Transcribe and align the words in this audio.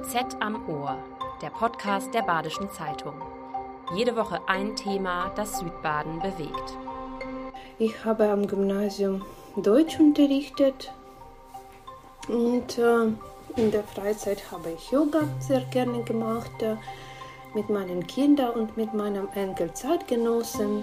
BZ 0.00 0.36
am 0.40 0.66
Ohr, 0.66 0.96
der 1.42 1.50
Podcast 1.50 2.14
der 2.14 2.22
Badischen 2.22 2.70
Zeitung. 2.70 3.12
Jede 3.94 4.16
Woche 4.16 4.40
ein 4.46 4.74
Thema, 4.74 5.30
das 5.36 5.58
Südbaden 5.58 6.20
bewegt. 6.20 6.78
Ich 7.78 8.02
habe 8.04 8.30
am 8.30 8.46
Gymnasium 8.46 9.22
Deutsch 9.56 10.00
unterrichtet 10.00 10.90
und 12.28 12.78
äh, 12.78 13.08
in 13.56 13.70
der 13.70 13.82
Freizeit 13.82 14.50
habe 14.50 14.70
ich 14.70 14.90
Yoga 14.90 15.28
sehr 15.38 15.60
gerne 15.70 16.02
gemacht, 16.02 16.62
äh, 16.62 16.76
mit 17.54 17.68
meinen 17.68 18.06
Kindern 18.06 18.52
und 18.52 18.76
mit 18.78 18.94
meinem 18.94 19.28
Enkel 19.34 19.74
Zeitgenossen. 19.74 20.82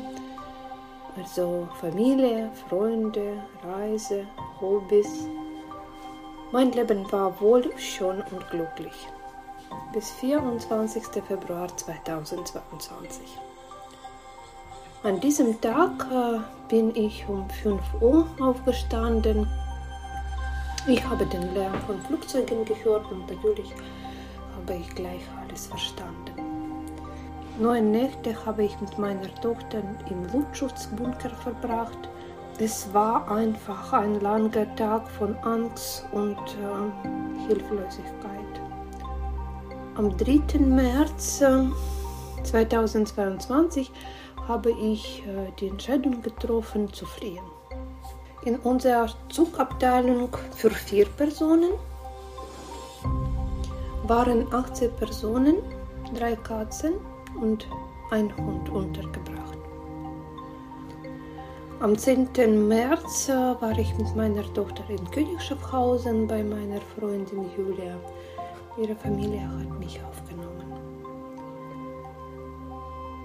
Also 1.18 1.68
Familie, 1.80 2.52
Freunde, 2.70 3.42
Reise, 3.64 4.28
Hobbys. 4.62 5.28
Mein 6.50 6.72
Leben 6.72 7.12
war 7.12 7.42
wohl, 7.42 7.78
schön 7.78 8.24
und 8.32 8.50
glücklich. 8.50 9.08
Bis 9.92 10.12
24. 10.12 11.04
Februar 11.28 11.68
2022. 11.76 13.38
An 15.04 15.20
diesem 15.20 15.60
Tag 15.60 16.08
äh, 16.10 16.40
bin 16.70 16.96
ich 16.96 17.28
um 17.28 17.50
5 17.50 17.82
Uhr 18.00 18.26
aufgestanden. 18.40 19.46
Ich 20.88 21.04
habe 21.06 21.26
den 21.26 21.54
Lärm 21.54 21.82
von 21.86 22.02
Flugzeugen 22.04 22.64
gehört 22.64 23.12
und 23.12 23.30
natürlich 23.30 23.74
habe 24.56 24.76
ich 24.76 24.90
gleich 24.96 25.24
alles 25.42 25.68
verstanden. 25.68 26.32
Neun 27.60 27.92
Nächte 27.92 28.46
habe 28.46 28.64
ich 28.64 28.80
mit 28.80 28.98
meiner 28.98 29.36
Tochter 29.42 29.84
im 30.10 30.24
Luftschutzbunker 30.32 31.30
verbracht. 31.30 32.08
Es 32.60 32.92
war 32.92 33.30
einfach 33.30 33.94
ein 33.94 34.20
langer 34.20 34.76
Tag 34.76 35.08
von 35.12 35.36
Angst 35.44 36.06
und 36.12 36.38
äh, 36.38 37.48
Hilflosigkeit. 37.48 38.62
Am 39.96 40.18
3. 40.18 40.58
März 40.58 41.42
äh, 41.42 41.66
2022 42.42 43.92
habe 44.48 44.72
ich 44.72 45.24
äh, 45.28 45.52
die 45.60 45.68
Entscheidung 45.68 46.24
getroffen 46.24 46.92
zu 46.92 47.06
fliehen. 47.06 47.46
In 48.44 48.56
unserer 48.58 49.14
Zugabteilung 49.30 50.36
für 50.56 50.72
vier 50.72 51.06
Personen 51.10 51.74
waren 54.08 54.52
18 54.52 54.96
Personen, 54.96 55.58
drei 56.16 56.36
Katzen 56.36 56.94
und 57.40 57.68
ein 58.10 58.36
Hund 58.36 58.68
untergebracht. 58.70 59.37
Am 61.80 61.96
10. 61.96 62.68
März 62.68 63.30
äh, 63.30 63.34
war 63.34 63.78
ich 63.78 63.96
mit 64.00 64.16
meiner 64.16 64.42
Tochter 64.56 64.84
in 64.90 65.12
Königschaffhausen 65.12 66.26
bei 66.26 66.44
meiner 66.44 66.82
Freundin 66.82 67.52
Julia. 67.56 67.96
Ihre 68.82 68.96
Familie 68.96 69.48
hat 69.48 69.80
mich 69.80 70.02
aufgenommen. 70.04 70.74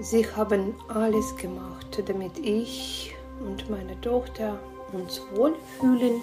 Sie 0.01 0.27
haben 0.37 0.75
alles 0.89 1.35
gemacht, 1.37 2.03
damit 2.05 2.39
ich 2.41 3.15
und 3.41 3.71
meine 3.71 3.99
Tochter 4.03 4.59
uns 4.93 5.23
wohlfühlen. 5.35 6.21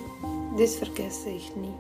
Das 0.55 0.75
vergesse 0.75 1.31
ich 1.31 1.55
nie. 1.55 1.73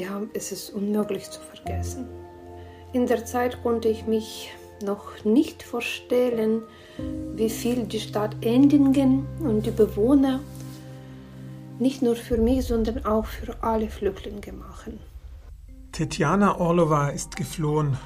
Ja, 0.00 0.22
es 0.32 0.52
ist 0.52 0.70
unmöglich 0.70 1.28
zu 1.28 1.40
vergessen. 1.40 2.08
In 2.92 3.08
der 3.08 3.24
Zeit 3.24 3.60
konnte 3.64 3.88
ich 3.88 4.06
mich 4.06 4.52
noch 4.80 5.24
nicht 5.24 5.64
vorstellen, 5.64 6.62
wie 7.34 7.50
viel 7.50 7.84
die 7.84 8.00
Stadt 8.00 8.36
Endingen 8.40 9.26
und 9.40 9.64
die 9.66 9.70
Bewohner 9.70 10.40
nicht 11.78 12.02
nur 12.02 12.16
für 12.16 12.36
mich, 12.36 12.66
sondern 12.66 13.04
auch 13.04 13.26
für 13.26 13.62
alle 13.62 13.88
Flüchtlinge 13.88 14.52
machen. 14.52 14.98
Tetjana 15.92 16.58
Orlova 16.58 17.08
ist 17.08 17.36
geflohen 17.36 17.96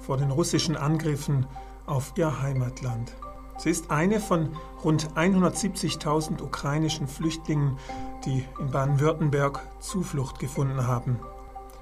vor 0.00 0.16
den 0.16 0.30
russischen 0.30 0.76
Angriffen 0.76 1.46
auf 1.86 2.12
ihr 2.16 2.42
Heimatland. 2.42 3.12
Sie 3.58 3.70
ist 3.70 3.90
eine 3.90 4.20
von 4.20 4.50
rund 4.82 5.08
170.000 5.14 6.42
ukrainischen 6.42 7.06
Flüchtlingen, 7.06 7.78
die 8.24 8.44
in 8.58 8.70
Baden-Württemberg 8.70 9.60
Zuflucht 9.80 10.38
gefunden 10.38 10.86
haben. 10.86 11.20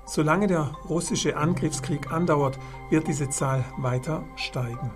Solange 0.06 0.47
der 0.47 0.73
russische 0.89 1.37
Angriffskrieg 1.37 2.12
andauert, 2.12 2.59
wird 2.91 3.06
diese 3.06 3.31
Zahl 3.31 3.65
weiter 3.78 4.25
steigen. 4.37 4.91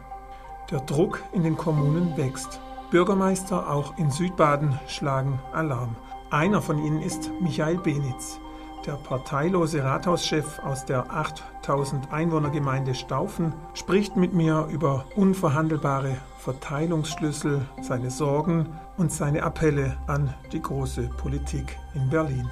Der 0.71 0.81
Druck 0.81 1.23
in 1.33 1.43
den 1.43 1.57
Kommunen 1.57 2.17
wächst. 2.17 2.59
Bürgermeister 2.91 3.69
auch 3.69 3.99
in 3.99 4.11
Südbaden 4.11 4.79
schlagen 4.87 5.39
Alarm. 5.53 5.95
Einer 6.31 6.63
von 6.63 6.83
ihnen 6.83 7.03
ist 7.03 7.31
Michael 7.39 7.77
Benitz. 7.77 8.41
Der 8.87 8.95
parteilose 8.95 9.85
Rathauschef 9.85 10.59
aus 10.61 10.87
der 10.87 11.11
8000 11.11 12.11
Einwohnergemeinde 12.13 12.95
Staufen 12.95 13.53
spricht 13.75 14.17
mit 14.17 14.33
mir 14.33 14.67
über 14.71 15.05
unverhandelbare 15.17 16.17
Verteilungsschlüssel, 16.39 17.67
seine 17.83 18.11
Sorgen 18.11 18.69
und 18.97 19.13
seine 19.13 19.43
Appelle 19.43 19.99
an 20.07 20.33
die 20.53 20.63
große 20.63 21.11
Politik 21.19 21.79
in 21.95 22.09
Berlin. 22.09 22.49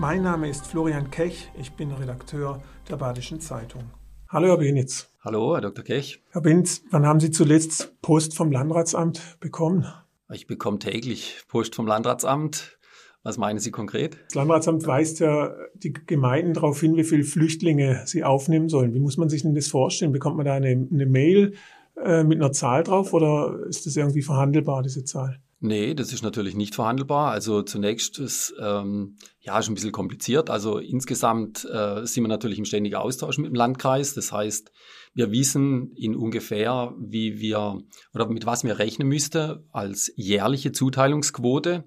Mein 0.00 0.22
Name 0.22 0.48
ist 0.48 0.66
Florian 0.66 1.12
Kech, 1.12 1.50
ich 1.54 1.72
bin 1.74 1.92
Redakteur 1.92 2.60
der 2.88 2.96
Badischen 2.96 3.40
Zeitung. 3.40 3.82
Hallo, 4.28 4.48
Herr 4.48 4.58
Benitz. 4.58 5.08
Hallo, 5.26 5.54
Herr 5.54 5.60
Dr. 5.60 5.82
Kech. 5.82 6.22
Herr 6.30 6.40
Benitz, 6.40 6.84
wann 6.92 7.04
haben 7.04 7.18
Sie 7.18 7.32
zuletzt 7.32 8.00
Post 8.00 8.36
vom 8.36 8.52
Landratsamt 8.52 9.40
bekommen? 9.40 9.84
Ich 10.32 10.46
bekomme 10.46 10.78
täglich 10.78 11.42
Post 11.48 11.74
vom 11.74 11.88
Landratsamt. 11.88 12.78
Was 13.24 13.36
meinen 13.36 13.58
Sie 13.58 13.72
konkret? 13.72 14.18
Das 14.26 14.36
Landratsamt 14.36 14.86
weist 14.86 15.18
ja 15.18 15.52
die 15.74 15.92
Gemeinden 15.92 16.54
darauf 16.54 16.80
hin, 16.80 16.94
wie 16.94 17.02
viele 17.02 17.24
Flüchtlinge 17.24 18.02
sie 18.06 18.22
aufnehmen 18.22 18.68
sollen. 18.68 18.94
Wie 18.94 19.00
muss 19.00 19.16
man 19.16 19.28
sich 19.28 19.42
denn 19.42 19.56
das 19.56 19.66
vorstellen? 19.66 20.12
Bekommt 20.12 20.36
man 20.36 20.46
da 20.46 20.54
eine, 20.54 20.68
eine 20.68 21.06
Mail 21.06 21.54
äh, 22.00 22.22
mit 22.22 22.38
einer 22.38 22.52
Zahl 22.52 22.84
drauf 22.84 23.12
oder 23.12 23.66
ist 23.68 23.84
das 23.84 23.96
irgendwie 23.96 24.22
verhandelbar, 24.22 24.84
diese 24.84 25.02
Zahl? 25.02 25.40
Nee, 25.58 25.94
das 25.94 26.12
ist 26.12 26.22
natürlich 26.22 26.54
nicht 26.54 26.74
verhandelbar. 26.74 27.30
Also 27.30 27.62
zunächst 27.62 28.18
ist 28.18 28.54
ähm, 28.60 29.16
ja 29.40 29.62
schon 29.62 29.72
ein 29.72 29.74
bisschen 29.74 29.92
kompliziert. 29.92 30.50
Also 30.50 30.78
insgesamt 30.78 31.64
äh, 31.64 32.04
sind 32.04 32.24
wir 32.24 32.28
natürlich 32.28 32.58
im 32.58 32.66
ständigen 32.66 32.96
Austausch 32.96 33.38
mit 33.38 33.46
dem 33.46 33.54
Landkreis. 33.54 34.12
Das 34.12 34.32
heißt, 34.32 34.70
wir 35.14 35.30
wissen 35.30 35.92
in 35.96 36.14
ungefähr, 36.14 36.94
wie 36.98 37.38
wir 37.38 37.80
oder 38.12 38.28
mit 38.28 38.44
was 38.44 38.64
wir 38.64 38.78
rechnen 38.78 39.08
müsste 39.08 39.64
als 39.72 40.12
jährliche 40.16 40.72
Zuteilungsquote. 40.72 41.84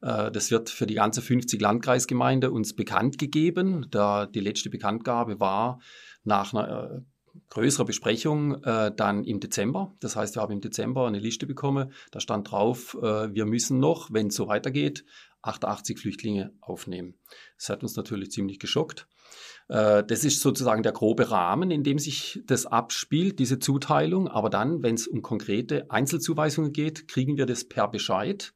Äh, 0.00 0.32
das 0.32 0.50
wird 0.50 0.68
für 0.68 0.86
die 0.86 0.94
ganze 0.94 1.22
50 1.22 1.60
Landkreisgemeinde 1.60 2.50
uns 2.50 2.74
bekannt 2.74 3.18
gegeben. 3.18 3.86
Da 3.90 4.26
die 4.26 4.40
letzte 4.40 4.68
Bekanntgabe 4.68 5.38
war 5.38 5.80
nach 6.24 6.52
einer 6.52 6.90
äh, 6.90 7.11
größere 7.52 7.84
Besprechung 7.84 8.64
äh, 8.64 8.90
dann 8.96 9.24
im 9.24 9.38
Dezember. 9.38 9.94
Das 10.00 10.16
heißt, 10.16 10.36
wir 10.36 10.42
haben 10.42 10.54
im 10.54 10.62
Dezember 10.62 11.06
eine 11.06 11.18
Liste 11.18 11.46
bekommen. 11.46 11.92
Da 12.10 12.18
stand 12.18 12.50
drauf, 12.50 12.96
äh, 13.02 13.34
wir 13.34 13.44
müssen 13.44 13.78
noch, 13.78 14.10
wenn 14.10 14.28
es 14.28 14.36
so 14.36 14.48
weitergeht, 14.48 15.04
88 15.42 15.98
Flüchtlinge 15.98 16.54
aufnehmen. 16.62 17.14
Das 17.58 17.68
hat 17.68 17.82
uns 17.82 17.94
natürlich 17.94 18.30
ziemlich 18.30 18.58
geschockt. 18.58 19.06
Äh, 19.68 20.02
das 20.02 20.24
ist 20.24 20.40
sozusagen 20.40 20.82
der 20.82 20.92
grobe 20.92 21.30
Rahmen, 21.30 21.70
in 21.70 21.84
dem 21.84 21.98
sich 21.98 22.40
das 22.46 22.64
abspielt, 22.64 23.38
diese 23.38 23.58
Zuteilung. 23.58 24.28
Aber 24.28 24.48
dann, 24.48 24.82
wenn 24.82 24.94
es 24.94 25.06
um 25.06 25.20
konkrete 25.20 25.90
Einzelzuweisungen 25.90 26.72
geht, 26.72 27.06
kriegen 27.06 27.36
wir 27.36 27.44
das 27.44 27.64
per 27.64 27.86
Bescheid 27.86 28.54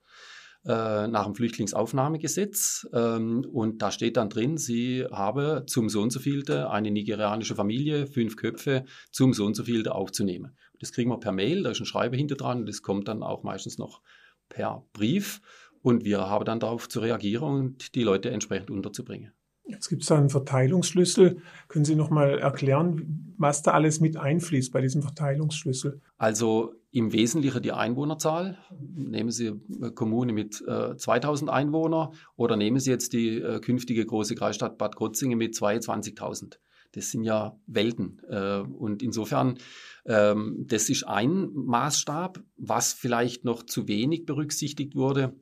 äh, 0.66 1.06
nach 1.06 1.25
dem 1.25 1.34
Flüchtlingsaufnahmegesetz. 1.34 2.88
Ähm, 2.93 3.44
und 3.53 3.82
da 3.82 3.91
steht 3.91 4.16
dann 4.16 4.28
drin, 4.28 4.59
sie 4.59 5.04
habe 5.10 5.65
zum 5.66 5.88
so 5.88 6.09
so 6.10 6.19
vielte 6.19 6.71
eine 6.71 6.91
nigerianische 6.91 7.54
Familie, 7.54 8.06
fünf 8.06 8.37
Köpfe, 8.37 8.84
zum 9.12 9.32
so 9.32 9.53
so 9.53 9.65
vielte 9.65 9.94
aufzunehmen. 9.94 10.56
Das 10.81 10.93
kriegen 10.93 11.10
wir 11.10 11.19
per 11.19 11.32
Mail, 11.32 11.62
da 11.62 11.71
ist 11.71 11.81
ein 11.81 11.87
Schreiber 11.87 12.16
hinter 12.16 12.34
dran, 12.34 12.66
das 12.66 12.82
kommt 12.82 13.09
dann 13.09 13.22
auch 13.22 13.43
meistens 13.44 13.78
noch 13.78 14.03
per 14.49 14.84
Brief. 14.93 15.41
Und 15.82 16.04
wir 16.04 16.28
haben 16.28 16.44
dann 16.44 16.59
darauf 16.59 16.88
zu 16.88 16.98
reagieren 17.00 17.44
und 17.44 17.94
die 17.94 18.03
Leute 18.03 18.31
entsprechend 18.31 18.71
unterzubringen. 18.71 19.36
Jetzt 19.69 19.88
gibt 19.88 20.03
es 20.03 20.09
da 20.09 20.16
einen 20.16 20.31
Verteilungsschlüssel. 20.31 21.43
Können 21.68 21.84
Sie 21.84 21.97
noch 21.97 22.10
mal 22.10 22.39
erklären, 22.39 23.34
was 23.36 23.63
da 23.63 23.72
alles 23.72 24.01
mit 24.01 24.16
einfließt 24.16 24.72
bei 24.72 24.80
diesem 24.80 25.03
Verteilungsschlüssel? 25.03 26.01
Also 26.18 26.74
im 26.92 27.13
Wesentlichen 27.13 27.63
die 27.63 27.72
Einwohnerzahl. 27.72 28.59
Nehmen 28.95 29.30
Sie 29.30 29.53
eine 29.74 29.91
Kommune 29.91 30.33
mit 30.33 30.63
äh, 30.66 30.97
2000 30.97 31.51
Einwohnern 31.51 32.15
oder 32.36 32.57
nehmen 32.57 32.78
Sie 32.78 32.91
jetzt 32.91 33.13
die 33.13 33.39
äh, 33.39 33.60
künftige 33.60 34.07
große 34.07 34.36
Kreisstadt 34.36 34.78
Bad 34.78 34.95
Krozingen 34.95 35.36
mit 35.36 35.54
22.000. 35.54 36.59
Das 36.92 37.10
sind 37.10 37.24
ja 37.24 37.59
Welten. 37.66 38.22
Äh, 38.30 38.60
und 38.60 39.03
insofern, 39.03 39.59
ähm, 40.07 40.65
das 40.66 40.89
ist 40.89 41.04
ein 41.04 41.51
Maßstab, 41.53 42.41
was 42.57 42.92
vielleicht 42.92 43.45
noch 43.45 43.65
zu 43.65 43.89
wenig 43.89 44.24
berücksichtigt 44.24 44.95
wurde. 44.95 45.34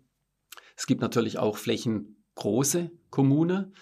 Es 0.76 0.86
gibt 0.86 1.02
natürlich 1.02 1.38
auch 1.38 1.58
flächengroße 1.58 2.90
Kommunen 3.10 3.74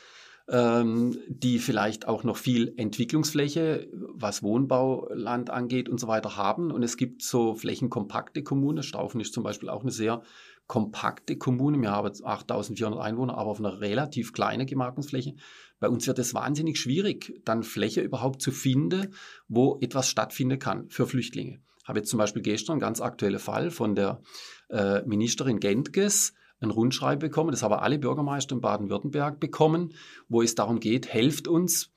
ähm, 0.52 1.18
die 1.28 1.58
vielleicht 1.58 2.06
auch 2.06 2.24
noch 2.24 2.36
viel 2.36 2.74
Entwicklungsfläche, 2.76 3.88
was 3.92 4.42
Wohnbauland 4.42 5.48
angeht 5.48 5.88
und 5.88 5.98
so 5.98 6.08
weiter 6.08 6.36
haben. 6.36 6.70
Und 6.70 6.82
es 6.82 6.98
gibt 6.98 7.22
so 7.22 7.54
flächenkompakte 7.54 8.42
Kommunen. 8.42 8.82
Staufen 8.82 9.20
ist 9.20 9.32
zum 9.32 9.42
Beispiel 9.42 9.70
auch 9.70 9.80
eine 9.80 9.90
sehr 9.90 10.22
kompakte 10.66 11.36
Kommune. 11.36 11.80
Wir 11.80 11.90
haben 11.90 12.12
8400 12.22 13.00
Einwohner, 13.00 13.38
aber 13.38 13.50
auf 13.50 13.60
einer 13.60 13.80
relativ 13.80 14.34
kleinen 14.34 14.66
Gemarkungsfläche. 14.66 15.34
Bei 15.80 15.88
uns 15.88 16.06
wird 16.06 16.18
es 16.18 16.34
wahnsinnig 16.34 16.78
schwierig, 16.78 17.40
dann 17.44 17.62
Fläche 17.62 18.02
überhaupt 18.02 18.42
zu 18.42 18.52
finden, 18.52 19.14
wo 19.48 19.78
etwas 19.80 20.08
stattfinden 20.08 20.58
kann 20.58 20.88
für 20.90 21.06
Flüchtlinge. 21.06 21.60
Ich 21.80 21.88
habe 21.88 21.98
jetzt 21.98 22.10
zum 22.10 22.18
Beispiel 22.18 22.42
gestern 22.42 22.74
einen 22.74 22.80
ganz 22.80 23.00
aktuellen 23.00 23.40
Fall 23.40 23.70
von 23.70 23.94
der 23.94 24.20
äh, 24.68 25.02
Ministerin 25.02 25.58
Gentges, 25.58 26.34
ein 26.62 26.70
Rundschreiben 26.70 27.20
bekommen, 27.20 27.50
das 27.50 27.62
haben 27.62 27.74
alle 27.74 27.98
Bürgermeister 27.98 28.54
in 28.54 28.60
Baden-Württemberg 28.60 29.40
bekommen, 29.40 29.94
wo 30.28 30.42
es 30.42 30.54
darum 30.54 30.80
geht, 30.80 31.12
helft 31.12 31.48
uns, 31.48 31.92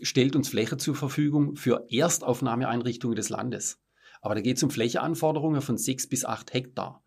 stellt 0.00 0.36
uns 0.36 0.48
Fläche 0.48 0.76
zur 0.76 0.94
Verfügung 0.94 1.56
für 1.56 1.86
Erstaufnahmeeinrichtungen 1.90 3.16
des 3.16 3.28
Landes. 3.28 3.80
Aber 4.20 4.34
da 4.34 4.40
geht 4.40 4.56
es 4.56 4.62
um 4.62 4.70
Flächeanforderungen 4.70 5.60
von 5.60 5.78
sechs 5.78 6.08
bis 6.08 6.24
acht 6.24 6.52
Hektar. 6.52 7.02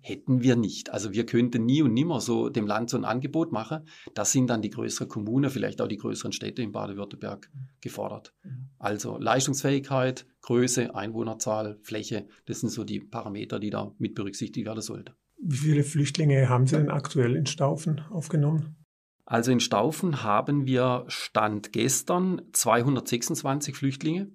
Hätten 0.00 0.42
wir 0.42 0.56
nicht. 0.56 0.90
Also 0.90 1.12
wir 1.12 1.26
könnten 1.26 1.66
nie 1.66 1.82
und 1.82 1.92
nimmer 1.92 2.20
so 2.20 2.48
dem 2.48 2.66
Land 2.66 2.88
so 2.88 2.96
ein 2.96 3.04
Angebot 3.04 3.52
machen. 3.52 3.88
Das 4.14 4.32
sind 4.32 4.48
dann 4.48 4.62
die 4.62 4.70
größeren 4.70 5.08
Kommunen, 5.08 5.50
vielleicht 5.50 5.82
auch 5.82 5.88
die 5.88 5.96
größeren 5.96 6.32
Städte 6.32 6.62
in 6.62 6.72
Baden-Württemberg 6.72 7.50
gefordert. 7.80 8.32
Also 8.78 9.18
Leistungsfähigkeit, 9.18 10.26
Größe, 10.40 10.94
Einwohnerzahl, 10.94 11.78
Fläche, 11.82 12.26
das 12.46 12.60
sind 12.60 12.70
so 12.70 12.84
die 12.84 13.00
Parameter, 13.00 13.58
die 13.58 13.70
da 13.70 13.92
mit 13.98 14.14
berücksichtigt 14.14 14.66
werden 14.66 14.82
sollten. 14.82 15.14
Wie 15.44 15.56
viele 15.56 15.82
Flüchtlinge 15.82 16.48
haben 16.48 16.68
Sie 16.68 16.76
denn 16.76 16.88
aktuell 16.88 17.34
in 17.34 17.46
Staufen 17.46 18.00
aufgenommen? 18.10 18.76
Also 19.24 19.50
in 19.50 19.58
Staufen 19.58 20.22
haben 20.22 20.66
wir 20.66 21.04
Stand 21.08 21.72
gestern 21.72 22.42
226 22.52 23.74
Flüchtlinge. 23.74 24.30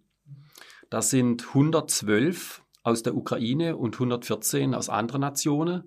Das 0.89 1.09
sind 1.09 1.47
112 1.47 2.61
aus 2.83 3.03
der 3.03 3.15
Ukraine 3.15 3.77
und 3.77 3.95
114 3.95 4.73
aus 4.73 4.89
anderen 4.89 5.21
Nationen 5.21 5.83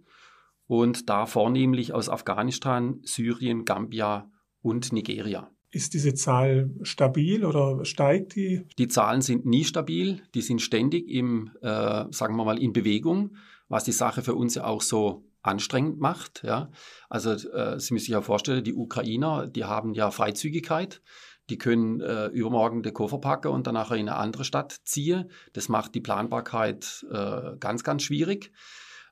und 0.66 1.10
da 1.10 1.26
vornehmlich 1.26 1.92
aus 1.92 2.08
Afghanistan, 2.08 3.00
Syrien, 3.02 3.66
Gambia 3.66 4.30
und 4.62 4.90
Nigeria. 4.92 5.50
Ist 5.70 5.92
diese 5.92 6.14
Zahl 6.14 6.70
stabil 6.82 7.44
oder 7.44 7.84
steigt 7.84 8.36
die? 8.36 8.66
Die 8.78 8.88
Zahlen 8.88 9.20
sind 9.20 9.44
nie 9.44 9.64
stabil, 9.64 10.22
die 10.34 10.42
sind 10.42 10.62
ständig 10.62 11.08
im, 11.08 11.50
äh, 11.60 12.06
sagen 12.10 12.36
wir 12.36 12.44
mal, 12.44 12.58
in 12.58 12.72
Bewegung, 12.72 13.36
was 13.70 13.84
die 13.84 13.92
Sache 13.92 14.22
für 14.22 14.34
uns 14.34 14.56
ja 14.56 14.64
auch 14.64 14.82
so 14.82 15.24
anstrengend 15.42 16.00
macht. 16.00 16.42
Ja. 16.42 16.70
Also 17.08 17.30
äh, 17.30 17.80
Sie 17.80 17.94
müssen 17.94 18.04
sich 18.04 18.08
ja 18.08 18.20
vorstellen, 18.20 18.64
die 18.64 18.74
Ukrainer, 18.74 19.46
die 19.46 19.64
haben 19.64 19.94
ja 19.94 20.10
Freizügigkeit. 20.10 21.00
Die 21.48 21.58
können 21.58 22.00
äh, 22.00 22.26
übermorgen 22.26 22.82
den 22.82 22.92
Koffer 22.92 23.18
packen 23.18 23.48
und 23.48 23.66
danach 23.66 23.90
in 23.90 24.08
eine 24.08 24.16
andere 24.16 24.44
Stadt 24.44 24.76
ziehen. 24.84 25.30
Das 25.52 25.68
macht 25.68 25.94
die 25.94 26.00
Planbarkeit 26.00 27.06
äh, 27.10 27.56
ganz, 27.58 27.82
ganz 27.82 28.02
schwierig. 28.02 28.52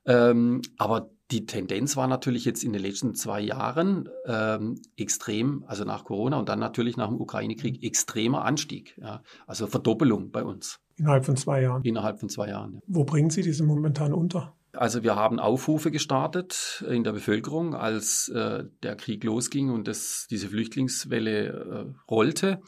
Ähm, 0.05 0.63
aber 0.77 1.11
die 1.31 1.47
Tendenz 1.47 1.97
war 1.97 2.07
natürlich 2.07 2.45
jetzt 2.45 2.65
in 2.65 2.73
den 2.73 2.83
letzten 2.83 3.15
zwei 3.15 3.41
Jahren 3.41 4.09
ähm, 4.25 4.81
extrem, 4.97 5.65
also 5.67 5.85
nach 5.85 6.05
Corona 6.05 6.39
und 6.39 6.49
dann 6.49 6.59
natürlich 6.59 6.97
nach 6.97 7.09
dem 7.09 7.21
Ukraine-Krieg, 7.21 7.85
extremer 7.85 8.45
Anstieg. 8.45 8.99
Ja. 9.01 9.23
Also 9.47 9.67
Verdoppelung 9.67 10.31
bei 10.31 10.43
uns. 10.43 10.81
Innerhalb 10.97 11.27
von 11.27 11.37
zwei 11.37 11.63
Jahren. 11.63 11.83
Innerhalb 11.83 12.19
von 12.19 12.29
zwei 12.29 12.49
Jahren. 12.49 12.75
Ja. 12.75 12.81
Wo 12.87 13.05
bringen 13.05 13.31
Sie 13.31 13.43
diese 13.43 13.63
momentan 13.65 14.13
unter? 14.13 14.55
Also 14.73 15.03
wir 15.03 15.17
haben 15.17 15.39
Aufrufe 15.39 15.91
gestartet 15.91 16.85
in 16.89 17.05
der 17.05 17.13
Bevölkerung, 17.13 17.75
als 17.75 18.29
äh, 18.29 18.65
der 18.83 18.97
Krieg 18.97 19.25
losging 19.25 19.71
und 19.71 19.89
das, 19.89 20.27
diese 20.31 20.49
Flüchtlingswelle 20.49 21.47
äh, 21.49 22.11
rollte 22.11 22.61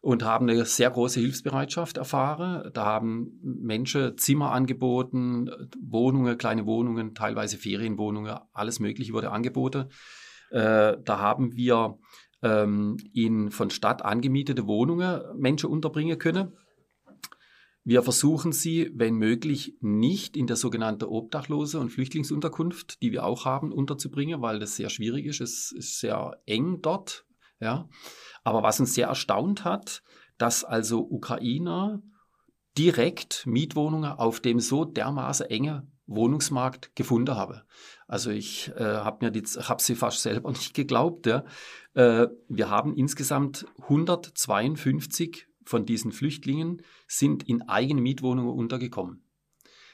und 0.00 0.24
haben 0.24 0.48
eine 0.48 0.64
sehr 0.64 0.90
große 0.90 1.20
Hilfsbereitschaft 1.20 1.96
erfahren. 1.96 2.70
Da 2.72 2.84
haben 2.84 3.38
Menschen 3.42 4.16
Zimmer 4.16 4.52
angeboten, 4.52 5.50
Wohnungen, 5.80 6.38
kleine 6.38 6.66
Wohnungen, 6.66 7.14
teilweise 7.14 7.58
Ferienwohnungen, 7.58 8.38
alles 8.52 8.80
Mögliche 8.80 9.12
wurde 9.12 9.30
angeboten. 9.30 9.86
Äh, 10.50 10.96
da 11.04 11.18
haben 11.18 11.56
wir 11.56 11.98
ähm, 12.42 12.96
in 13.12 13.50
von 13.50 13.70
Stadt 13.70 14.02
angemietete 14.02 14.66
Wohnungen 14.66 15.20
Menschen 15.36 15.70
unterbringen 15.70 16.18
können. 16.18 16.52
Wir 17.84 18.02
versuchen 18.02 18.52
sie, 18.52 18.90
wenn 18.94 19.14
möglich, 19.14 19.78
nicht 19.80 20.36
in 20.36 20.46
der 20.46 20.56
sogenannten 20.56 21.06
Obdachlose- 21.06 21.78
und 21.78 21.90
Flüchtlingsunterkunft, 21.90 23.00
die 23.00 23.12
wir 23.12 23.24
auch 23.24 23.46
haben, 23.46 23.72
unterzubringen, 23.72 24.42
weil 24.42 24.58
das 24.58 24.76
sehr 24.76 24.90
schwierig 24.90 25.24
ist. 25.24 25.40
Es 25.40 25.72
ist 25.72 25.98
sehr 25.98 26.38
eng 26.44 26.82
dort. 26.82 27.24
Ja. 27.60 27.88
Aber 28.44 28.62
was 28.62 28.80
uns 28.80 28.94
sehr 28.94 29.08
erstaunt 29.08 29.64
hat, 29.64 30.02
dass 30.38 30.64
also 30.64 31.00
Ukrainer 31.00 32.02
direkt 32.76 33.44
Mietwohnungen 33.46 34.12
auf 34.12 34.40
dem 34.40 34.60
so 34.60 34.84
dermaßen 34.84 35.46
enge 35.46 35.86
Wohnungsmarkt 36.06 36.96
gefunden 36.96 37.36
haben. 37.36 37.60
Also 38.06 38.30
ich 38.30 38.72
äh, 38.76 38.82
habe 38.82 39.26
mir 39.26 39.30
die, 39.30 39.42
hab 39.42 39.80
sie 39.80 39.94
fast 39.94 40.22
selber 40.22 40.50
nicht 40.52 40.74
geglaubt. 40.74 41.26
Ja. 41.26 41.44
Äh, 41.94 42.28
wir 42.48 42.70
haben 42.70 42.94
insgesamt 42.94 43.66
152 43.82 45.46
von 45.64 45.84
diesen 45.84 46.12
Flüchtlingen 46.12 46.82
sind 47.06 47.42
in 47.42 47.68
eigene 47.68 48.00
Mietwohnungen 48.00 48.54
untergekommen. 48.54 49.27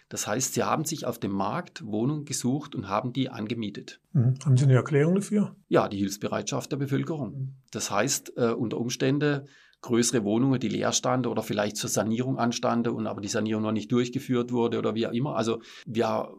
Das 0.08 0.26
heißt, 0.26 0.54
sie 0.54 0.62
haben 0.62 0.84
sich 0.84 1.06
auf 1.06 1.18
dem 1.18 1.32
Markt 1.32 1.84
Wohnungen 1.84 2.24
gesucht 2.24 2.74
und 2.74 2.88
haben 2.88 3.12
die 3.12 3.30
angemietet. 3.30 4.00
Mhm. 4.12 4.34
Haben 4.44 4.56
Sie 4.56 4.64
eine 4.64 4.74
Erklärung 4.74 5.16
dafür? 5.16 5.56
Ja, 5.68 5.88
die 5.88 5.96
Hilfsbereitschaft 5.96 6.70
der 6.70 6.76
Bevölkerung. 6.76 7.30
Mhm. 7.32 7.54
Das 7.70 7.90
heißt, 7.90 8.36
äh, 8.36 8.50
unter 8.50 8.78
Umständen 8.78 9.48
größere 9.84 10.24
Wohnungen, 10.24 10.60
die 10.60 10.68
leer 10.68 10.92
standen 10.92 11.28
oder 11.28 11.42
vielleicht 11.42 11.76
zur 11.76 11.90
Sanierung 11.90 12.38
anstanden 12.38 12.94
und 12.94 13.06
aber 13.06 13.20
die 13.20 13.28
Sanierung 13.28 13.62
noch 13.62 13.72
nicht 13.72 13.92
durchgeführt 13.92 14.50
wurde 14.50 14.78
oder 14.78 14.94
wie 14.94 15.06
auch 15.06 15.12
immer. 15.12 15.36
Also 15.36 15.60
wir 15.84 16.32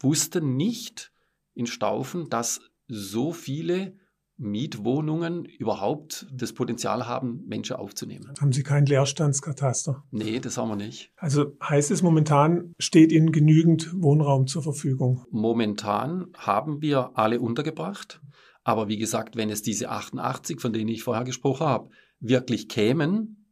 wussten 0.00 0.56
nicht 0.56 1.10
in 1.54 1.66
Staufen, 1.66 2.28
dass 2.28 2.60
so 2.88 3.32
viele 3.32 3.96
Mietwohnungen 4.42 5.44
überhaupt 5.44 6.26
das 6.32 6.52
Potenzial 6.52 7.06
haben, 7.06 7.44
Menschen 7.46 7.76
aufzunehmen. 7.76 8.32
Haben 8.40 8.52
Sie 8.52 8.62
kein 8.62 8.86
Leerstandskataster? 8.86 10.04
Nee, 10.10 10.40
das 10.40 10.58
haben 10.58 10.68
wir 10.68 10.76
nicht. 10.76 11.12
Also 11.16 11.56
heißt 11.62 11.90
es 11.90 12.02
momentan, 12.02 12.74
steht 12.78 13.12
Ihnen 13.12 13.32
genügend 13.32 13.90
Wohnraum 13.94 14.46
zur 14.46 14.62
Verfügung? 14.62 15.24
Momentan 15.30 16.26
haben 16.36 16.82
wir 16.82 17.12
alle 17.14 17.40
untergebracht. 17.40 18.20
Aber 18.64 18.88
wie 18.88 18.98
gesagt, 18.98 19.36
wenn 19.36 19.50
es 19.50 19.62
diese 19.62 19.88
88, 19.88 20.60
von 20.60 20.72
denen 20.72 20.88
ich 20.88 21.02
vorher 21.02 21.24
gesprochen 21.24 21.66
habe, 21.66 21.90
wirklich 22.20 22.68
kämen, 22.68 23.48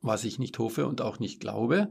was 0.00 0.24
ich 0.24 0.38
nicht 0.38 0.58
hoffe 0.58 0.86
und 0.86 1.00
auch 1.00 1.18
nicht 1.18 1.40
glaube, 1.40 1.90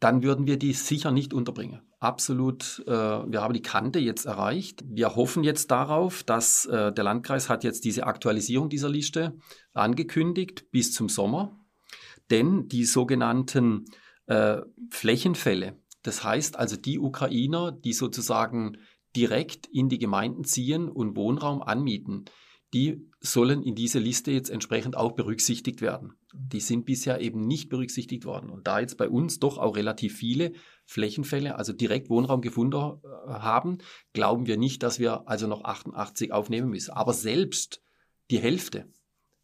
dann 0.00 0.22
würden 0.22 0.46
wir 0.46 0.58
die 0.58 0.72
sicher 0.72 1.10
nicht 1.10 1.32
unterbringen. 1.32 1.80
Absolut, 1.98 2.84
äh, 2.86 2.90
wir 2.90 3.40
haben 3.40 3.54
die 3.54 3.62
Kante 3.62 3.98
jetzt 3.98 4.26
erreicht. 4.26 4.84
Wir 4.86 5.16
hoffen 5.16 5.42
jetzt 5.42 5.70
darauf, 5.70 6.22
dass 6.22 6.66
äh, 6.66 6.92
der 6.92 7.04
Landkreis 7.04 7.48
hat 7.48 7.64
jetzt 7.64 7.84
diese 7.84 8.06
Aktualisierung 8.06 8.68
dieser 8.68 8.90
Liste 8.90 9.38
angekündigt 9.72 10.70
bis 10.70 10.92
zum 10.92 11.08
Sommer. 11.08 11.58
Denn 12.30 12.68
die 12.68 12.84
sogenannten 12.84 13.86
äh, 14.26 14.58
Flächenfälle, 14.90 15.80
das 16.02 16.22
heißt 16.22 16.58
also 16.58 16.76
die 16.76 16.98
Ukrainer, 16.98 17.72
die 17.72 17.92
sozusagen 17.92 18.76
direkt 19.14 19.66
in 19.66 19.88
die 19.88 19.98
Gemeinden 19.98 20.44
ziehen 20.44 20.90
und 20.90 21.16
Wohnraum 21.16 21.62
anmieten, 21.62 22.26
die 22.74 23.08
sollen 23.20 23.62
in 23.62 23.74
diese 23.74 23.98
Liste 23.98 24.32
jetzt 24.32 24.50
entsprechend 24.50 24.96
auch 24.96 25.12
berücksichtigt 25.12 25.80
werden. 25.80 26.14
Die 26.34 26.60
sind 26.60 26.84
bisher 26.84 27.20
eben 27.20 27.40
nicht 27.46 27.68
berücksichtigt 27.68 28.24
worden. 28.24 28.50
Und 28.50 28.66
da 28.66 28.80
jetzt 28.80 28.96
bei 28.96 29.08
uns 29.08 29.38
doch 29.38 29.58
auch 29.58 29.76
relativ 29.76 30.16
viele 30.16 30.52
Flächenfälle, 30.84 31.56
also 31.56 31.72
direkt 31.72 32.10
Wohnraum 32.10 32.40
gefunden 32.40 32.76
äh, 32.76 33.08
haben, 33.28 33.78
glauben 34.12 34.46
wir 34.46 34.56
nicht, 34.56 34.82
dass 34.82 34.98
wir 34.98 35.28
also 35.28 35.46
noch 35.46 35.64
88 35.64 36.32
aufnehmen 36.32 36.68
müssen. 36.68 36.92
Aber 36.92 37.12
selbst 37.12 37.82
die 38.30 38.38
Hälfte 38.38 38.90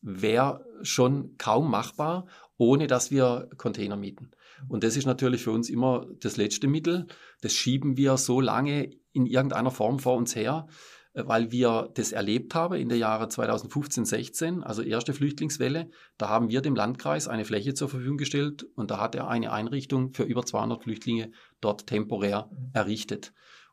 wäre 0.00 0.64
schon 0.82 1.36
kaum 1.38 1.70
machbar, 1.70 2.26
ohne 2.56 2.86
dass 2.88 3.10
wir 3.10 3.48
Container 3.56 3.96
mieten. 3.96 4.32
Und 4.68 4.84
das 4.84 4.96
ist 4.96 5.06
natürlich 5.06 5.42
für 5.42 5.52
uns 5.52 5.70
immer 5.70 6.06
das 6.20 6.36
letzte 6.36 6.66
Mittel. 6.66 7.06
Das 7.40 7.54
schieben 7.54 7.96
wir 7.96 8.16
so 8.16 8.40
lange 8.40 8.90
in 9.12 9.26
irgendeiner 9.26 9.70
Form 9.70 9.98
vor 9.98 10.16
uns 10.16 10.34
her, 10.34 10.66
weil 11.14 11.52
wir 11.52 11.90
das 11.94 12.12
erlebt 12.12 12.54
haben 12.54 12.74
in 12.74 12.88
den 12.88 12.98
Jahren 12.98 13.30
2015, 13.30 14.04
16, 14.04 14.62
also 14.62 14.82
erste 14.82 15.12
Flüchtlingswelle. 15.12 15.90
Da 16.16 16.28
haben 16.28 16.48
wir 16.48 16.62
dem 16.62 16.74
Landkreis 16.74 17.28
eine 17.28 17.44
Fläche 17.44 17.74
zur 17.74 17.88
Verfügung 17.88 18.16
gestellt 18.16 18.66
und 18.74 18.90
da 18.90 18.98
hat 18.98 19.14
er 19.14 19.28
eine 19.28 19.52
Einrichtung 19.52 20.14
für 20.14 20.22
über 20.22 20.44
200 20.44 20.82
Flüchtlinge 20.82 21.30
dort 21.60 21.86
temporär 21.86 22.48
mhm. 22.50 22.70
errichtet. 22.72 23.32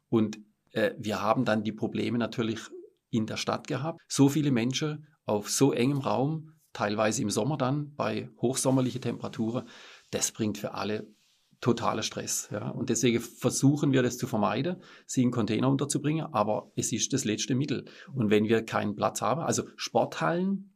Und 0.10 0.39
äh, 0.72 0.91
wir 0.98 1.22
haben 1.22 1.46
dann 1.46 1.63
die 1.63 1.72
Probleme 1.72 2.17
natürlich 2.17 2.60
in 3.10 3.25
der 3.25 3.38
Stadt 3.38 3.67
gehabt. 3.67 4.01
So 4.08 4.29
viele 4.29 4.51
Menschen 4.51 5.08
auf 5.25 5.50
so 5.50 5.72
engem 5.72 6.00
Raum, 6.00 6.53
teilweise 6.74 7.22
im 7.22 7.29
Sommer 7.29 7.58
dann 7.58 7.96
bei 7.96 8.29
hochsommerlichen 8.41 9.01
Temperaturen, 9.01 9.67
das 10.12 10.31
bringt 10.31 10.58
für 10.58 10.74
alle 10.74 11.08
totaler 11.61 12.03
Stress. 12.03 12.49
Ja. 12.51 12.69
Und 12.69 12.89
deswegen 12.89 13.19
versuchen 13.19 13.91
wir 13.91 14.01
das 14.01 14.17
zu 14.17 14.27
vermeiden, 14.27 14.77
sie 15.05 15.23
in 15.23 15.31
Container 15.31 15.69
unterzubringen, 15.69 16.25
aber 16.33 16.71
es 16.75 16.91
ist 16.91 17.13
das 17.13 17.25
letzte 17.25 17.55
Mittel. 17.55 17.85
Und 18.13 18.29
wenn 18.29 18.45
wir 18.45 18.63
keinen 18.65 18.95
Platz 18.95 19.21
haben, 19.21 19.41
also 19.41 19.63
Sporthallen 19.75 20.73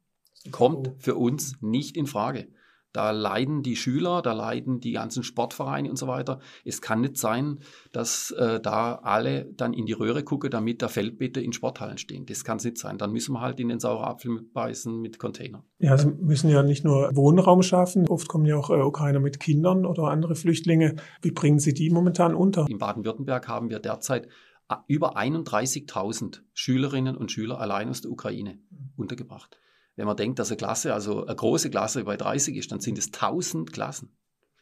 kommt 0.52 0.92
für 0.98 1.16
uns 1.16 1.56
nicht 1.62 1.96
in 1.96 2.08
Frage. 2.08 2.48
Da 2.94 3.10
leiden 3.10 3.64
die 3.64 3.76
Schüler, 3.76 4.22
da 4.22 4.34
leiden 4.34 4.80
die 4.80 4.92
ganzen 4.92 5.24
Sportvereine 5.24 5.90
und 5.90 5.98
so 5.98 6.08
weiter. 6.08 6.40
Es 6.64 6.80
kann 6.80 7.02
nicht 7.02 7.18
sein, 7.18 7.60
dass 7.92 8.30
äh, 8.32 8.60
da 8.60 8.96
alle 9.02 9.46
dann 9.46 9.74
in 9.74 9.88
die 9.88 9.94
Röhre 9.94 10.24
gucken, 10.24 10.52
damit 10.52 10.84
da 10.84 10.88
Feldbeete 10.88 11.42
in 11.42 11.54
Sporthallen 11.54 11.98
stehen. 11.98 12.28
Das 12.28 12.44
kann 12.44 12.58
es 12.58 12.66
nicht 12.66 12.78
sein. 12.78 13.00
Dann 13.00 13.12
müssen 13.12 13.34
wir 13.34 13.42
halt 13.42 13.60
in 13.60 13.70
den 13.70 13.80
sauren 13.80 14.06
Apfel 14.06 14.42
beißen 14.54 15.02
mit 15.02 15.18
Container. 15.18 15.64
Ja, 15.80 15.98
sie 15.98 16.08
müssen 16.08 16.52
ja 16.52 16.62
nicht 16.62 16.86
nur 16.86 17.10
Wohnraum 17.16 17.64
schaffen. 17.64 18.08
Oft 18.08 18.28
kommen 18.28 18.46
ja 18.46 18.58
auch 18.58 18.70
äh, 18.70 18.82
Ukrainer 18.82 19.20
mit 19.20 19.40
Kindern 19.40 19.88
oder 19.88 20.04
andere 20.04 20.36
Flüchtlinge. 20.36 20.96
Wie 21.24 21.32
bringen 21.32 21.58
Sie 21.58 21.74
die 21.74 21.90
momentan 21.90 22.36
unter? 22.36 22.68
In 22.70 22.78
Baden-Württemberg 22.78 23.48
haben 23.48 23.72
wir 23.72 23.80
derzeit 23.80 24.28
äh, 24.70 24.76
über 24.88 25.18
31.000 25.18 26.42
Schülerinnen 26.54 27.18
und 27.18 27.32
Schüler 27.32 27.60
allein 27.60 27.90
aus 27.90 28.02
der 28.02 28.12
Ukraine 28.12 28.60
untergebracht. 28.96 29.58
Wenn 29.96 30.08
man 30.08 30.18
denkt, 30.18 30.40
dass 30.40 30.50
eine 30.50 30.58
Klasse, 30.58 30.94
also 30.94 31.26
eine 31.26 31.36
große 31.36 31.70
Klasse 31.70 32.04
bei 32.04 32.18
30 32.18 32.56
ist, 32.56 32.72
dann 32.72 32.80
sind 32.80 32.98
es 32.98 33.08
1000 33.08 33.72
Klassen. 33.72 34.16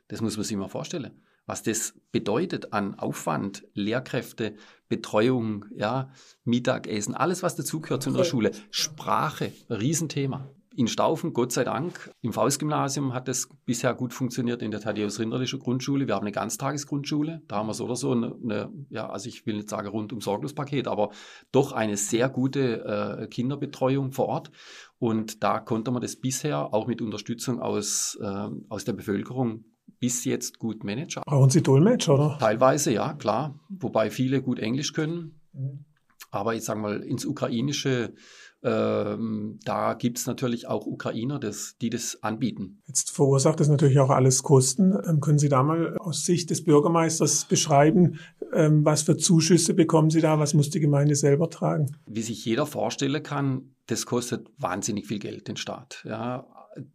Das 0.07 0.21
muss 0.21 0.35
man 0.35 0.43
sich 0.43 0.57
mal 0.57 0.67
vorstellen. 0.67 1.21
Was 1.45 1.63
das 1.63 1.93
bedeutet 2.11 2.73
an 2.73 2.95
Aufwand, 2.95 3.63
Lehrkräfte, 3.73 4.55
Betreuung, 4.89 5.65
ja, 5.75 6.11
Mittagessen, 6.43 7.15
alles, 7.15 7.43
was 7.43 7.55
dazugehört 7.55 8.03
zu 8.03 8.09
einer 8.09 8.25
Schule. 8.25 8.51
Sprache, 8.69 9.51
Riesenthema 9.69 10.49
in 10.75 10.87
Staufen, 10.87 11.33
Gott 11.33 11.51
sei 11.51 11.63
Dank, 11.63 12.11
im 12.21 12.31
Faustgymnasium 12.31 13.13
hat 13.13 13.27
es 13.27 13.49
bisher 13.65 13.93
gut 13.93 14.13
funktioniert 14.13 14.61
in 14.61 14.71
der 14.71 14.79
Thaddeus 14.79 15.19
Rinderlische 15.19 15.59
Grundschule. 15.59 16.07
Wir 16.07 16.15
haben 16.15 16.23
eine 16.23 16.31
Ganztagesgrundschule. 16.31 17.41
Da 17.47 17.57
haben 17.57 17.67
wir 17.67 17.73
so 17.73 17.85
oder 17.85 17.95
so 17.95 18.11
eine, 18.11 18.35
eine 18.41 18.71
ja, 18.89 19.09
also 19.09 19.27
ich 19.27 19.45
will 19.45 19.55
nicht 19.55 19.69
sagen 19.69 19.87
rundum 19.87 20.21
Sorglospaket, 20.21 20.87
aber 20.87 21.11
doch 21.51 21.73
eine 21.73 21.97
sehr 21.97 22.29
gute 22.29 22.85
äh, 23.21 23.27
Kinderbetreuung 23.27 24.11
vor 24.13 24.27
Ort. 24.27 24.51
Und 24.97 25.43
da 25.43 25.59
konnte 25.59 25.91
man 25.91 26.01
das 26.01 26.15
bisher 26.15 26.73
auch 26.73 26.87
mit 26.87 27.01
Unterstützung 27.01 27.59
aus, 27.59 28.17
äh, 28.21 28.47
aus 28.69 28.85
der 28.85 28.93
Bevölkerung 28.93 29.65
bis 29.99 30.25
jetzt 30.25 30.57
gut 30.57 30.83
managen. 30.83 31.23
Brauchen 31.25 31.49
Sie 31.49 31.61
Dolmetscher, 31.61 32.13
oder? 32.13 32.37
Teilweise, 32.39 32.93
ja, 32.93 33.13
klar. 33.13 33.59
Wobei 33.69 34.09
viele 34.09 34.41
gut 34.41 34.59
Englisch 34.59 34.93
können. 34.93 35.41
Mhm. 35.53 35.85
Aber 36.31 36.55
ich 36.55 36.63
sage 36.63 36.79
mal, 36.79 37.01
ins 37.01 37.25
Ukrainische 37.25 38.13
ähm, 38.63 39.59
da 39.65 39.93
gibt 39.93 40.19
es 40.19 40.27
natürlich 40.27 40.67
auch 40.67 40.85
Ukrainer, 40.85 41.39
das, 41.39 41.75
die 41.81 41.89
das 41.89 42.21
anbieten. 42.21 42.81
Jetzt 42.85 43.11
verursacht 43.11 43.59
das 43.59 43.67
natürlich 43.69 43.99
auch 43.99 44.11
alles 44.11 44.43
Kosten. 44.43 44.93
Ähm, 45.07 45.19
können 45.19 45.39
Sie 45.39 45.49
da 45.49 45.63
mal 45.63 45.97
aus 45.97 46.25
Sicht 46.25 46.49
des 46.49 46.63
Bürgermeisters 46.63 47.45
beschreiben, 47.45 48.19
ähm, 48.53 48.85
was 48.85 49.01
für 49.01 49.17
Zuschüsse 49.17 49.73
bekommen 49.73 50.09
Sie 50.09 50.21
da, 50.21 50.37
was 50.39 50.53
muss 50.53 50.69
die 50.69 50.79
Gemeinde 50.79 51.15
selber 51.15 51.49
tragen? 51.49 51.97
Wie 52.05 52.21
sich 52.21 52.45
jeder 52.45 52.65
vorstellen 52.65 53.23
kann, 53.23 53.75
das 53.87 54.05
kostet 54.05 54.47
wahnsinnig 54.57 55.07
viel 55.07 55.19
Geld, 55.19 55.47
den 55.47 55.57
Staat. 55.57 56.03
Ja. 56.05 56.45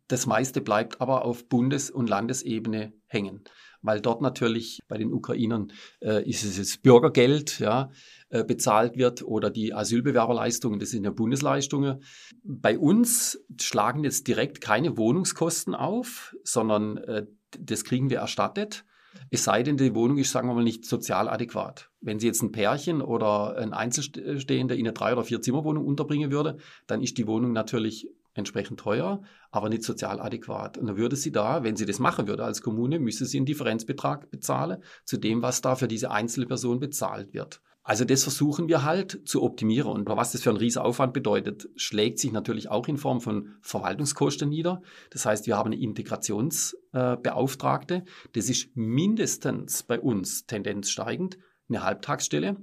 Das 0.09 0.27
meiste 0.27 0.61
bleibt 0.61 1.01
aber 1.01 1.25
auf 1.25 1.49
Bundes- 1.49 1.91
und 1.91 2.09
Landesebene 2.09 2.93
hängen 3.07 3.45
weil 3.87 4.01
dort 4.01 4.21
natürlich 4.21 4.83
bei 4.89 4.99
den 4.99 5.13
Ukrainern 5.13 5.73
äh, 6.01 6.29
ist 6.29 6.45
es 6.45 6.59
jetzt 6.59 6.83
Bürgergeld, 6.83 7.61
ja, 7.61 7.91
äh, 8.29 8.45
bezahlt 8.45 8.97
wird 8.97 9.23
oder 9.23 9.49
die 9.49 9.73
Asylbewerberleistungen, 9.73 10.81
das 10.81 10.91
sind 10.91 11.05
ja 11.05 11.11
Bundesleistungen. 11.11 12.03
Bei 12.43 12.79
uns 12.79 13.41
schlagen 13.61 14.05
jetzt 14.05 14.27
direkt 14.27 14.61
keine 14.61 14.97
Wohnungskosten 14.97 15.75
auf, 15.75 16.35
sondern 16.43 16.97
äh, 16.99 17.27
das 17.59 17.85
kriegen 17.85 18.11
wir 18.11 18.19
erstattet. 18.19 18.85
Es 19.31 19.45
sei 19.45 19.63
denn, 19.63 19.79
die 19.79 19.95
Wohnung 19.95 20.19
ist, 20.19 20.33
sagen 20.33 20.49
wir 20.49 20.55
mal, 20.55 20.65
nicht 20.65 20.85
sozial 20.85 21.29
adäquat. 21.29 21.91
Wenn 22.01 22.19
Sie 22.19 22.27
jetzt 22.27 22.43
ein 22.43 22.53
Pärchen 22.53 23.01
oder 23.01 23.57
ein 23.57 23.73
Einzelstehender 23.73 24.75
in 24.75 24.87
eine 24.87 24.93
Drei- 24.93 25.13
oder 25.13 25.25
Vier-Zimmer-Wohnung 25.25 25.87
unterbringen 25.87 26.31
würde, 26.31 26.59
dann 26.87 27.03
ist 27.03 27.17
die 27.17 27.27
Wohnung 27.27 27.53
natürlich 27.53 28.11
entsprechend 28.37 28.81
teuer, 28.81 29.23
aber 29.51 29.69
nicht 29.69 29.83
sozial 29.83 30.21
adäquat. 30.21 30.79
Und 30.79 30.87
dann 30.87 30.97
würde 30.97 31.17
sie 31.17 31.33
da, 31.33 31.65
wenn 31.65 31.77
sie 31.77 31.87
das 31.87 31.99
machen 31.99 32.29
würde 32.29 32.45
als 32.45 32.63
Kommune, 32.63 32.99
müsste 32.99 33.27
sie 33.27 33.39
einen 33.39 33.47
Differenzbetrag 33.47 34.31
bezahlen 34.31 34.83
zu 35.05 35.17
dem, 35.17 35.43
was 35.43 35.61
da 35.61 35.75
für 35.75 35.89
diese 35.89 36.11
einzelne 36.11 36.47
Person 36.47 36.79
bezahlt 36.79 37.35
wird. 37.35 37.61
Also 37.89 38.05
das 38.05 38.25
versuchen 38.25 38.69
wir 38.69 38.83
halt 38.83 39.29
zu 39.29 39.45
optimieren. 39.45 39.93
Und 39.93 40.09
was 40.09 40.33
das 40.33 40.43
für 40.43 40.51
einen 40.51 40.59
Riesenaufwand 40.59 41.13
bedeutet, 41.13 41.69
schlägt 41.77 42.19
sich 42.19 42.33
natürlich 42.33 42.69
auch 42.69 42.89
in 42.89 42.97
Form 42.97 43.21
von 43.21 43.55
Verwaltungskosten 43.63 44.49
nieder. 44.49 44.83
Das 45.11 45.25
heißt, 45.25 45.47
wir 45.47 45.57
haben 45.57 45.73
eine 45.73 45.81
Integrationsbeauftragte. 45.81 48.03
Das 48.33 48.51
ist 48.51 48.71
mindestens 48.75 49.85
bei 49.85 50.01
uns 50.01 50.47
Tendenz 50.47 50.91
steigend, 50.91 51.39
eine 51.69 51.85
Halbtagsstelle 51.85 52.57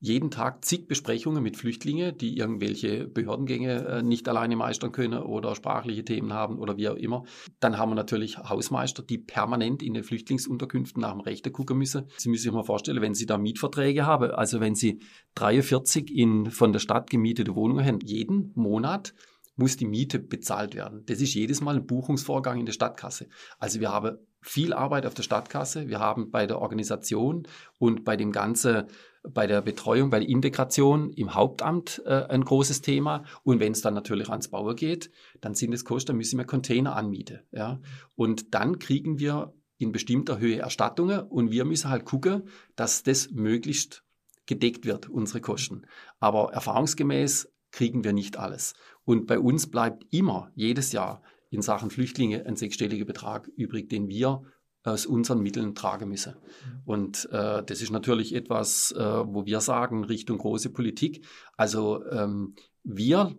jeden 0.00 0.30
Tag 0.30 0.64
zig 0.64 0.88
Besprechungen 0.88 1.42
mit 1.42 1.58
Flüchtlingen, 1.58 2.16
die 2.16 2.38
irgendwelche 2.38 3.06
Behördengänge 3.06 3.86
äh, 3.86 4.02
nicht 4.02 4.28
alleine 4.28 4.56
meistern 4.56 4.92
können 4.92 5.22
oder 5.22 5.54
sprachliche 5.54 6.04
Themen 6.04 6.32
haben 6.32 6.58
oder 6.58 6.78
wie 6.78 6.88
auch 6.88 6.96
immer. 6.96 7.24
Dann 7.60 7.76
haben 7.76 7.90
wir 7.90 7.96
natürlich 7.96 8.38
Hausmeister, 8.38 9.02
die 9.02 9.18
permanent 9.18 9.82
in 9.82 9.92
den 9.92 10.02
Flüchtlingsunterkünften 10.02 11.02
nach 11.02 11.12
dem 11.12 11.20
Rechte 11.20 11.50
gucken 11.50 11.76
müssen. 11.76 12.06
Sie 12.16 12.30
müssen 12.30 12.44
sich 12.44 12.52
mal 12.52 12.64
vorstellen, 12.64 13.02
wenn 13.02 13.14
Sie 13.14 13.26
da 13.26 13.36
Mietverträge 13.36 14.06
haben, 14.06 14.30
also 14.30 14.60
wenn 14.60 14.74
Sie 14.74 15.00
43 15.34 16.10
in 16.16 16.50
von 16.50 16.72
der 16.72 16.80
Stadt 16.80 17.10
gemietete 17.10 17.54
Wohnungen 17.54 17.84
haben, 17.84 18.00
jeden 18.02 18.52
Monat 18.54 19.12
muss 19.56 19.76
die 19.76 19.86
Miete 19.86 20.18
bezahlt 20.18 20.74
werden. 20.74 21.04
Das 21.06 21.20
ist 21.20 21.34
jedes 21.34 21.60
Mal 21.60 21.76
ein 21.76 21.86
Buchungsvorgang 21.86 22.58
in 22.58 22.66
der 22.66 22.72
Stadtkasse. 22.72 23.28
Also 23.58 23.80
wir 23.80 23.92
haben 23.92 24.16
viel 24.40 24.72
Arbeit 24.72 25.04
auf 25.04 25.12
der 25.12 25.22
Stadtkasse. 25.22 25.88
Wir 25.88 26.00
haben 26.00 26.30
bei 26.30 26.46
der 26.46 26.60
Organisation 26.60 27.46
und 27.78 28.04
bei 28.04 28.16
dem 28.16 28.32
ganzen 28.32 28.84
bei 29.22 29.46
der 29.46 29.60
Betreuung, 29.62 30.10
bei 30.10 30.20
der 30.20 30.28
Integration 30.28 31.10
im 31.10 31.34
Hauptamt 31.34 32.02
äh, 32.06 32.26
ein 32.28 32.44
großes 32.44 32.82
Thema. 32.82 33.24
Und 33.42 33.60
wenn 33.60 33.72
es 33.72 33.82
dann 33.82 33.94
natürlich 33.94 34.28
ans 34.30 34.48
Bauer 34.48 34.74
geht, 34.74 35.10
dann 35.40 35.54
sind 35.54 35.72
es 35.72 35.84
Kosten, 35.84 36.08
dann 36.08 36.16
müssen 36.16 36.38
wir 36.38 36.44
Container 36.44 36.96
anmieten. 36.96 37.40
Ja? 37.52 37.80
Und 38.14 38.54
dann 38.54 38.78
kriegen 38.78 39.18
wir 39.18 39.52
in 39.78 39.92
bestimmter 39.92 40.38
Höhe 40.38 40.58
Erstattungen 40.58 41.20
und 41.20 41.50
wir 41.50 41.64
müssen 41.64 41.90
halt 41.90 42.04
gucken, 42.04 42.44
dass 42.76 43.02
das 43.02 43.30
möglichst 43.30 44.04
gedeckt 44.46 44.84
wird, 44.84 45.08
unsere 45.08 45.40
Kosten. 45.40 45.86
Aber 46.18 46.52
erfahrungsgemäß 46.52 47.50
kriegen 47.70 48.04
wir 48.04 48.12
nicht 48.12 48.36
alles. 48.36 48.74
Und 49.04 49.26
bei 49.26 49.38
uns 49.38 49.70
bleibt 49.70 50.04
immer, 50.10 50.50
jedes 50.54 50.92
Jahr, 50.92 51.22
in 51.50 51.62
Sachen 51.62 51.90
Flüchtlinge 51.90 52.46
ein 52.46 52.56
sechsstelliger 52.56 53.04
Betrag 53.04 53.48
übrig, 53.56 53.88
den 53.88 54.08
wir 54.08 54.42
aus 54.84 55.06
unseren 55.06 55.40
Mitteln 55.40 55.74
tragen 55.74 56.08
müssen. 56.08 56.34
Mhm. 56.34 56.80
Und 56.84 57.28
äh, 57.32 57.62
das 57.62 57.82
ist 57.82 57.90
natürlich 57.90 58.34
etwas, 58.34 58.92
äh, 58.92 59.00
wo 59.00 59.44
wir 59.44 59.60
sagen, 59.60 60.04
Richtung 60.04 60.38
große 60.38 60.70
Politik. 60.70 61.26
Also 61.56 62.04
ähm, 62.10 62.54
wir 62.82 63.36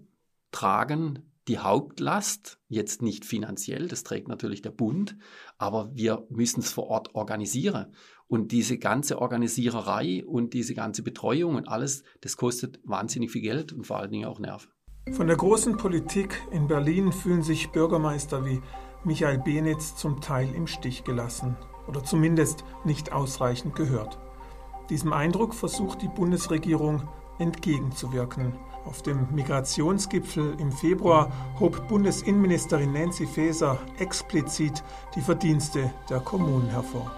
tragen 0.51 1.31
die 1.47 1.57
Hauptlast, 1.57 2.59
jetzt 2.67 3.01
nicht 3.01 3.25
finanziell, 3.25 3.87
das 3.87 4.03
trägt 4.03 4.27
natürlich 4.27 4.61
der 4.61 4.69
Bund, 4.69 5.17
aber 5.57 5.91
wir 5.93 6.25
müssen 6.29 6.59
es 6.59 6.71
vor 6.71 6.87
Ort 6.87 7.15
organisieren. 7.15 7.87
Und 8.27 8.51
diese 8.51 8.77
ganze 8.77 9.19
Organisiererei 9.19 10.23
und 10.25 10.53
diese 10.53 10.73
ganze 10.73 11.03
Betreuung 11.03 11.55
und 11.55 11.67
alles, 11.67 12.03
das 12.21 12.37
kostet 12.37 12.79
wahnsinnig 12.83 13.31
viel 13.31 13.41
Geld 13.41 13.73
und 13.73 13.85
vor 13.85 13.97
allen 13.97 14.11
Dingen 14.11 14.25
auch 14.25 14.39
Nerven. 14.39 14.69
Von 15.11 15.27
der 15.27 15.35
großen 15.35 15.77
Politik 15.77 16.41
in 16.51 16.67
Berlin 16.67 17.11
fühlen 17.11 17.41
sich 17.41 17.71
Bürgermeister 17.71 18.45
wie 18.45 18.61
Michael 19.03 19.39
Benitz 19.39 19.95
zum 19.95 20.21
Teil 20.21 20.53
im 20.53 20.67
Stich 20.67 21.03
gelassen 21.03 21.57
oder 21.87 22.03
zumindest 22.03 22.63
nicht 22.83 23.11
ausreichend 23.11 23.75
gehört. 23.75 24.19
Diesem 24.89 25.13
Eindruck 25.13 25.53
versucht 25.53 26.01
die 26.01 26.07
Bundesregierung 26.07 27.03
entgegenzuwirken. 27.39 28.53
Auf 28.85 29.01
dem 29.01 29.27
Migrationsgipfel 29.33 30.55
im 30.59 30.71
Februar 30.71 31.31
hob 31.59 31.87
Bundesinnenministerin 31.87 32.93
Nancy 32.93 33.25
Faeser 33.25 33.79
explizit 33.99 34.83
die 35.15 35.21
Verdienste 35.21 35.91
der 36.09 36.19
Kommunen 36.19 36.69
hervor. 36.69 37.11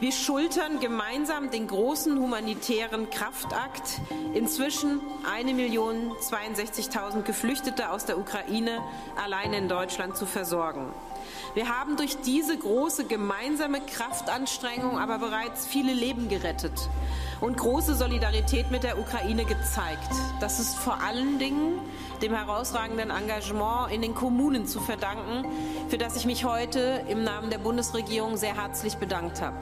Wir 0.00 0.12
schultern 0.12 0.78
gemeinsam 0.80 1.50
den 1.50 1.66
großen 1.66 2.18
humanitären 2.18 3.10
Kraftakt, 3.10 4.00
inzwischen 4.32 5.00
1.062.000 5.24 7.22
Geflüchtete 7.22 7.90
aus 7.90 8.04
der 8.04 8.18
Ukraine 8.18 8.80
allein 9.22 9.52
in 9.52 9.68
Deutschland 9.68 10.16
zu 10.16 10.24
versorgen. 10.24 10.92
Wir 11.58 11.76
haben 11.76 11.96
durch 11.96 12.16
diese 12.20 12.56
große 12.56 13.06
gemeinsame 13.06 13.80
Kraftanstrengung 13.80 14.96
aber 14.96 15.18
bereits 15.18 15.66
viele 15.66 15.92
Leben 15.92 16.28
gerettet 16.28 16.88
und 17.40 17.56
große 17.56 17.96
Solidarität 17.96 18.70
mit 18.70 18.84
der 18.84 18.96
Ukraine 18.96 19.44
gezeigt. 19.44 20.08
Das 20.38 20.60
ist 20.60 20.76
vor 20.76 21.02
allen 21.02 21.40
Dingen 21.40 21.80
dem 22.22 22.32
herausragenden 22.32 23.10
Engagement 23.10 23.90
in 23.90 24.02
den 24.02 24.14
Kommunen 24.14 24.68
zu 24.68 24.78
verdanken, 24.78 25.44
für 25.88 25.98
das 25.98 26.14
ich 26.14 26.26
mich 26.26 26.44
heute 26.44 27.04
im 27.08 27.24
Namen 27.24 27.50
der 27.50 27.58
Bundesregierung 27.58 28.36
sehr 28.36 28.54
herzlich 28.54 28.96
bedankt 28.98 29.42
habe. 29.42 29.56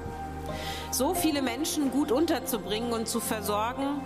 So 0.91 1.15
viele 1.15 1.41
Menschen 1.41 1.91
gut 1.91 2.13
unterzubringen 2.13 2.93
und 2.93 3.09
zu 3.09 3.21
versorgen, 3.21 4.03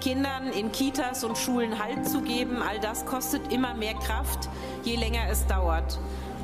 Kindern 0.00 0.50
in 0.50 0.72
Kitas 0.72 1.24
und 1.24 1.36
Schulen 1.36 1.78
Halt 1.78 2.08
zu 2.08 2.22
geben, 2.22 2.62
all 2.62 2.80
das 2.80 3.04
kostet 3.04 3.52
immer 3.52 3.74
mehr 3.74 3.94
Kraft, 3.96 4.48
je 4.82 4.96
länger 4.96 5.28
es 5.30 5.46
dauert. 5.46 5.98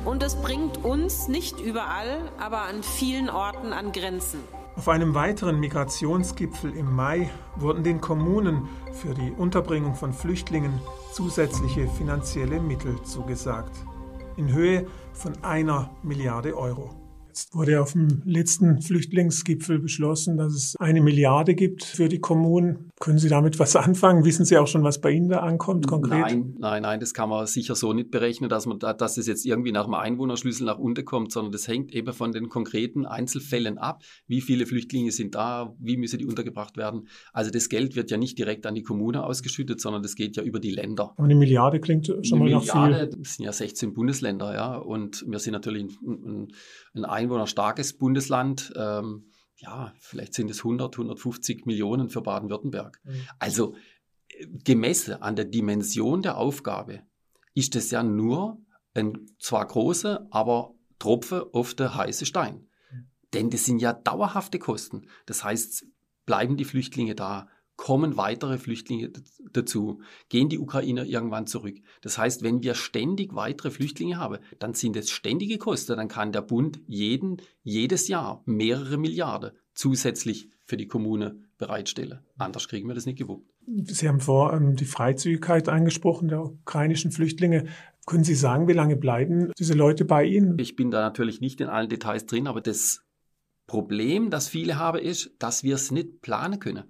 Und 0.05 0.23
es 0.23 0.35
bringt 0.35 0.83
uns 0.83 1.27
nicht 1.27 1.59
überall, 1.59 2.31
aber 2.39 2.63
an 2.63 2.81
vielen 2.81 3.29
Orten 3.29 3.71
an 3.71 3.91
Grenzen. 3.91 4.39
Auf 4.75 4.89
einem 4.89 5.13
weiteren 5.13 5.59
Migrationsgipfel 5.59 6.75
im 6.75 6.95
Mai 6.95 7.29
wurden 7.55 7.83
den 7.83 8.01
Kommunen 8.01 8.67
für 8.93 9.13
die 9.13 9.31
Unterbringung 9.31 9.93
von 9.95 10.13
Flüchtlingen 10.13 10.79
zusätzliche 11.11 11.87
finanzielle 11.87 12.59
Mittel 12.59 13.01
zugesagt. 13.03 13.75
in 14.37 14.53
Höhe 14.53 14.87
von 15.13 15.33
einer 15.43 15.91
Milliarde 16.03 16.57
Euro. 16.57 16.89
Jetzt 17.27 17.55
wurde 17.55 17.81
auf 17.81 17.93
dem 17.93 18.21
letzten 18.25 18.81
Flüchtlingsgipfel 18.81 19.79
beschlossen, 19.79 20.37
dass 20.37 20.53
es 20.53 20.75
eine 20.77 21.01
Milliarde 21.01 21.55
gibt 21.55 21.83
für 21.83 22.09
die 22.09 22.19
Kommunen. 22.19 22.90
Können 23.01 23.17
Sie 23.17 23.29
damit 23.29 23.57
was 23.57 23.75
anfangen? 23.75 24.25
Wissen 24.25 24.45
Sie 24.45 24.57
auch 24.59 24.67
schon, 24.67 24.83
was 24.83 25.01
bei 25.01 25.09
Ihnen 25.09 25.27
da 25.27 25.39
ankommt 25.39 25.87
konkret? 25.87 26.19
Nein, 26.19 26.55
nein, 26.59 26.83
nein, 26.83 26.99
das 26.99 27.15
kann 27.15 27.29
man 27.29 27.47
sicher 27.47 27.73
so 27.73 27.93
nicht 27.93 28.11
berechnen, 28.11 28.47
dass 28.47 28.67
man, 28.67 28.77
dass 28.77 29.17
es 29.17 29.25
jetzt 29.25 29.43
irgendwie 29.43 29.71
nach 29.71 29.85
dem 29.85 29.95
Einwohnerschlüssel 29.95 30.67
nach 30.67 30.77
unten 30.77 31.03
kommt, 31.03 31.31
sondern 31.31 31.51
das 31.51 31.67
hängt 31.67 31.91
eben 31.93 32.13
von 32.13 32.31
den 32.31 32.47
konkreten 32.47 33.07
Einzelfällen 33.07 33.79
ab. 33.79 34.03
Wie 34.27 34.39
viele 34.39 34.67
Flüchtlinge 34.67 35.11
sind 35.11 35.33
da? 35.33 35.75
Wie 35.79 35.97
müssen 35.97 36.19
die 36.19 36.25
untergebracht 36.25 36.77
werden? 36.77 37.07
Also 37.33 37.49
das 37.49 37.69
Geld 37.69 37.95
wird 37.95 38.11
ja 38.11 38.17
nicht 38.17 38.37
direkt 38.37 38.67
an 38.67 38.75
die 38.75 38.83
Kommune 38.83 39.23
ausgeschüttet, 39.23 39.81
sondern 39.81 40.03
das 40.03 40.15
geht 40.15 40.37
ja 40.37 40.43
über 40.43 40.59
die 40.59 40.71
Länder. 40.71 41.13
Aber 41.17 41.23
eine 41.23 41.33
Milliarde 41.33 41.79
klingt 41.79 42.05
schon 42.05 42.19
eine 42.19 42.35
mal 42.35 42.43
Milliarde, 42.43 42.91
nach 42.91 42.99
viel. 42.99 43.09
Das 43.17 43.35
sind 43.35 43.45
ja 43.45 43.51
16 43.51 43.93
Bundesländer, 43.93 44.53
ja, 44.53 44.75
und 44.75 45.25
wir 45.27 45.39
sind 45.39 45.53
natürlich 45.53 45.83
ein, 45.83 45.97
ein, 46.07 46.47
ein 46.93 47.05
einwohnerstarkes 47.05 47.93
Bundesland. 47.93 48.71
Ähm, 48.77 49.30
ja, 49.61 49.93
vielleicht 49.99 50.33
sind 50.33 50.49
es 50.49 50.59
100, 50.59 50.95
150 50.95 51.65
Millionen 51.65 52.09
für 52.09 52.21
Baden-Württemberg. 52.21 52.99
Mhm. 53.03 53.27
Also 53.39 53.75
äh, 54.29 54.47
gemessen 54.63 55.13
an 55.21 55.35
der 55.35 55.45
Dimension 55.45 56.21
der 56.21 56.37
Aufgabe 56.37 57.03
ist 57.53 57.75
es 57.75 57.91
ja 57.91 58.03
nur 58.03 58.59
ein 58.93 59.27
zwar 59.39 59.65
großer, 59.67 60.27
aber 60.31 60.73
Tropfe 60.99 61.49
auf 61.53 61.73
der 61.73 61.95
heiße 61.95 62.25
Stein. 62.25 62.67
Mhm. 62.91 63.07
Denn 63.33 63.49
das 63.49 63.65
sind 63.65 63.79
ja 63.79 63.93
dauerhafte 63.93 64.59
Kosten. 64.59 65.07
Das 65.25 65.43
heißt, 65.43 65.85
bleiben 66.25 66.57
die 66.57 66.65
Flüchtlinge 66.65 67.15
da, 67.15 67.47
kommen 67.81 68.15
weitere 68.15 68.59
Flüchtlinge 68.59 69.11
dazu, 69.53 70.01
gehen 70.29 70.49
die 70.49 70.59
Ukrainer 70.59 71.03
irgendwann 71.03 71.47
zurück. 71.47 71.77
Das 72.03 72.19
heißt, 72.19 72.43
wenn 72.43 72.61
wir 72.61 72.75
ständig 72.75 73.33
weitere 73.33 73.71
Flüchtlinge 73.71 74.17
haben, 74.17 74.37
dann 74.59 74.75
sind 74.75 74.95
es 74.95 75.09
ständige 75.09 75.57
Kosten, 75.57 75.97
dann 75.97 76.07
kann 76.07 76.31
der 76.31 76.43
Bund 76.43 76.79
jeden, 76.85 77.37
jedes 77.63 78.07
Jahr 78.07 78.43
mehrere 78.45 78.99
Milliarden 78.99 79.49
zusätzlich 79.73 80.51
für 80.63 80.77
die 80.77 80.85
Kommune 80.85 81.39
bereitstellen. 81.57 82.19
Anders 82.37 82.67
kriegen 82.67 82.87
wir 82.87 82.93
das 82.93 83.07
nicht 83.07 83.17
gewuppt. 83.17 83.51
Sie 83.65 84.07
haben 84.07 84.19
vor 84.19 84.53
ähm, 84.53 84.75
die 84.75 84.85
Freizügigkeit 84.85 85.67
angesprochen 85.67 86.27
der 86.27 86.43
ukrainischen 86.43 87.11
Flüchtlinge. 87.11 87.65
Können 88.05 88.23
Sie 88.23 88.35
sagen, 88.35 88.67
wie 88.67 88.73
lange 88.73 88.95
bleiben 88.95 89.51
diese 89.57 89.73
Leute 89.73 90.05
bei 90.05 90.23
Ihnen? 90.23 90.59
Ich 90.59 90.75
bin 90.75 90.91
da 90.91 91.01
natürlich 91.01 91.41
nicht 91.41 91.59
in 91.61 91.67
allen 91.67 91.89
Details 91.89 92.27
drin, 92.27 92.45
aber 92.45 92.61
das 92.61 93.01
Problem, 93.65 94.29
das 94.29 94.49
viele 94.49 94.77
haben, 94.77 94.99
ist, 94.99 95.31
dass 95.39 95.63
wir 95.63 95.73
es 95.73 95.89
nicht 95.89 96.21
planen 96.21 96.59
können. 96.59 96.83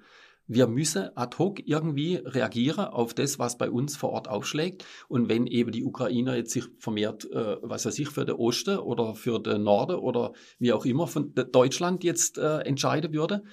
Wir 0.53 0.67
müssen 0.67 1.15
ad 1.15 1.37
hoc 1.37 1.65
irgendwie 1.65 2.17
reagieren 2.17 2.83
auf 2.83 3.13
das, 3.13 3.39
was 3.39 3.57
bei 3.57 3.71
uns 3.71 3.95
vor 3.95 4.09
Ort 4.09 4.27
aufschlägt. 4.27 4.83
Und 5.07 5.29
wenn 5.29 5.47
eben 5.47 5.71
die 5.71 5.85
Ukrainer 5.85 6.35
jetzt 6.35 6.51
sich 6.51 6.65
vermehrt, 6.77 7.23
äh, 7.31 7.55
was 7.61 7.85
weiß 7.85 7.97
ich, 7.99 8.09
für 8.09 8.25
den 8.25 8.35
Osten 8.35 8.77
oder 8.77 9.15
für 9.15 9.39
den 9.39 9.63
Norden 9.63 9.95
oder 9.95 10.33
wie 10.59 10.73
auch 10.73 10.83
immer 10.83 11.07
von 11.07 11.33
Deutschland 11.33 12.03
jetzt 12.03 12.37
äh, 12.37 12.57
entscheiden 12.63 13.13
würde, 13.13 13.43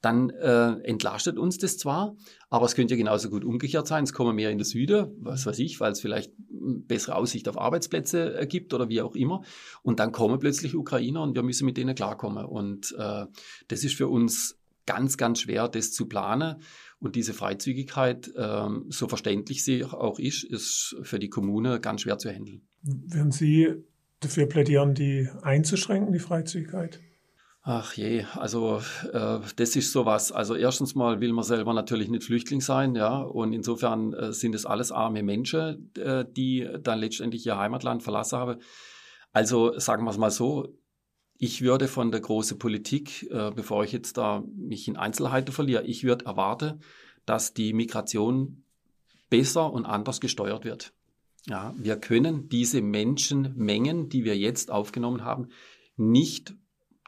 dann 0.00 0.30
äh, 0.30 0.74
entlastet 0.84 1.38
uns 1.38 1.58
das 1.58 1.76
zwar, 1.76 2.14
aber 2.50 2.66
es 2.66 2.76
könnte 2.76 2.94
ja 2.94 2.98
genauso 2.98 3.30
gut 3.30 3.44
umgekehrt 3.44 3.88
sein. 3.88 4.04
Es 4.04 4.12
kommen 4.12 4.36
mehr 4.36 4.50
in 4.50 4.58
den 4.58 4.64
Süden, 4.64 5.08
was 5.18 5.46
weiß 5.46 5.58
ich, 5.58 5.80
weil 5.80 5.90
es 5.90 6.00
vielleicht 6.00 6.30
bessere 6.38 7.16
Aussicht 7.16 7.48
auf 7.48 7.58
Arbeitsplätze 7.58 8.38
äh, 8.38 8.46
gibt 8.46 8.72
oder 8.74 8.88
wie 8.88 9.02
auch 9.02 9.16
immer. 9.16 9.42
Und 9.82 9.98
dann 9.98 10.12
kommen 10.12 10.38
plötzlich 10.38 10.76
Ukrainer 10.76 11.22
und 11.22 11.34
wir 11.34 11.42
müssen 11.42 11.64
mit 11.64 11.76
denen 11.78 11.96
klarkommen. 11.96 12.44
Und 12.44 12.94
äh, 12.96 13.26
das 13.66 13.82
ist 13.82 13.96
für 13.96 14.06
uns 14.06 14.56
ganz, 14.86 15.16
ganz 15.16 15.40
schwer, 15.40 15.68
das 15.68 15.92
zu 15.92 16.06
planen. 16.06 16.62
Und 16.98 17.16
diese 17.16 17.34
Freizügigkeit, 17.34 18.32
ähm, 18.36 18.86
so 18.88 19.08
verständlich 19.08 19.64
sie 19.64 19.84
auch 19.84 20.18
ist, 20.18 20.44
ist 20.44 20.96
für 21.02 21.18
die 21.18 21.28
Kommune 21.28 21.80
ganz 21.80 22.02
schwer 22.02 22.18
zu 22.18 22.30
handeln. 22.30 22.62
Werden 22.82 23.32
Sie 23.32 23.74
dafür 24.20 24.46
plädieren, 24.46 24.94
die 24.94 25.28
einzuschränken, 25.42 26.12
die 26.12 26.18
Freizügigkeit? 26.18 27.00
Ach 27.66 27.94
je, 27.94 28.24
also 28.34 28.82
äh, 29.10 29.38
das 29.56 29.74
ist 29.74 29.90
sowas. 29.90 30.32
Also 30.32 30.54
erstens 30.54 30.94
mal 30.94 31.20
will 31.20 31.32
man 31.32 31.44
selber 31.44 31.72
natürlich 31.72 32.10
nicht 32.10 32.24
Flüchtling 32.24 32.60
sein, 32.60 32.94
ja, 32.94 33.16
und 33.16 33.54
insofern 33.54 34.12
äh, 34.12 34.32
sind 34.34 34.54
es 34.54 34.66
alles 34.66 34.92
arme 34.92 35.22
Menschen, 35.22 35.90
äh, 35.96 36.26
die 36.30 36.68
dann 36.82 36.98
letztendlich 36.98 37.46
ihr 37.46 37.56
Heimatland 37.56 38.02
verlassen 38.02 38.38
haben. 38.38 38.60
Also 39.32 39.78
sagen 39.78 40.04
wir 40.04 40.10
es 40.10 40.18
mal 40.18 40.30
so, 40.30 40.76
ich 41.36 41.62
würde 41.62 41.88
von 41.88 42.10
der 42.10 42.20
großen 42.20 42.58
Politik, 42.58 43.28
äh, 43.30 43.50
bevor 43.50 43.84
ich 43.84 43.92
jetzt 43.92 44.16
da 44.16 44.44
mich 44.56 44.88
in 44.88 44.96
Einzelheiten 44.96 45.52
verliere, 45.52 45.84
ich 45.84 46.04
würde 46.04 46.24
erwarten, 46.24 46.80
dass 47.26 47.54
die 47.54 47.72
Migration 47.72 48.64
besser 49.30 49.72
und 49.72 49.84
anders 49.84 50.20
gesteuert 50.20 50.64
wird. 50.64 50.92
Ja, 51.46 51.74
wir 51.76 51.96
können 51.96 52.48
diese 52.48 52.80
Menschenmengen, 52.80 54.08
die 54.08 54.24
wir 54.24 54.36
jetzt 54.36 54.70
aufgenommen 54.70 55.24
haben, 55.24 55.48
nicht 55.96 56.54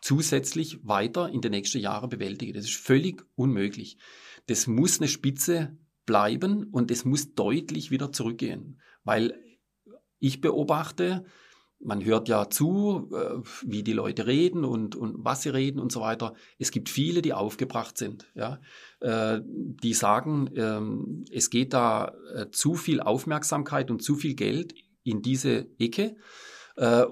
zusätzlich 0.02 0.86
weiter 0.86 1.30
in 1.30 1.40
den 1.40 1.52
nächsten 1.52 1.78
Jahren 1.78 2.10
bewältigen. 2.10 2.52
Das 2.52 2.64
ist 2.64 2.76
völlig 2.76 3.24
unmöglich. 3.34 3.96
Das 4.46 4.66
muss 4.66 5.00
eine 5.00 5.08
Spitze 5.08 5.76
bleiben 6.04 6.64
und 6.64 6.90
es 6.90 7.04
muss 7.04 7.34
deutlich 7.34 7.90
wieder 7.90 8.12
zurückgehen, 8.12 8.80
weil 9.04 9.40
ich 10.18 10.40
beobachte, 10.40 11.24
man 11.80 12.04
hört 12.04 12.28
ja 12.28 12.48
zu, 12.50 13.10
äh, 13.12 13.40
wie 13.64 13.82
die 13.82 13.92
Leute 13.92 14.26
reden 14.26 14.64
und, 14.64 14.96
und 14.96 15.16
was 15.18 15.42
sie 15.42 15.50
reden 15.50 15.78
und 15.78 15.92
so 15.92 16.00
weiter. 16.00 16.34
Es 16.58 16.70
gibt 16.70 16.88
viele, 16.88 17.22
die 17.22 17.32
aufgebracht 17.32 17.98
sind, 17.98 18.26
ja, 18.34 18.60
äh, 19.00 19.40
die 19.44 19.94
sagen, 19.94 20.50
ähm, 20.56 21.24
es 21.30 21.50
geht 21.50 21.72
da 21.72 22.14
äh, 22.34 22.50
zu 22.50 22.74
viel 22.74 23.00
Aufmerksamkeit 23.00 23.90
und 23.90 24.02
zu 24.02 24.16
viel 24.16 24.34
Geld 24.34 24.74
in 25.02 25.22
diese 25.22 25.66
Ecke 25.78 26.16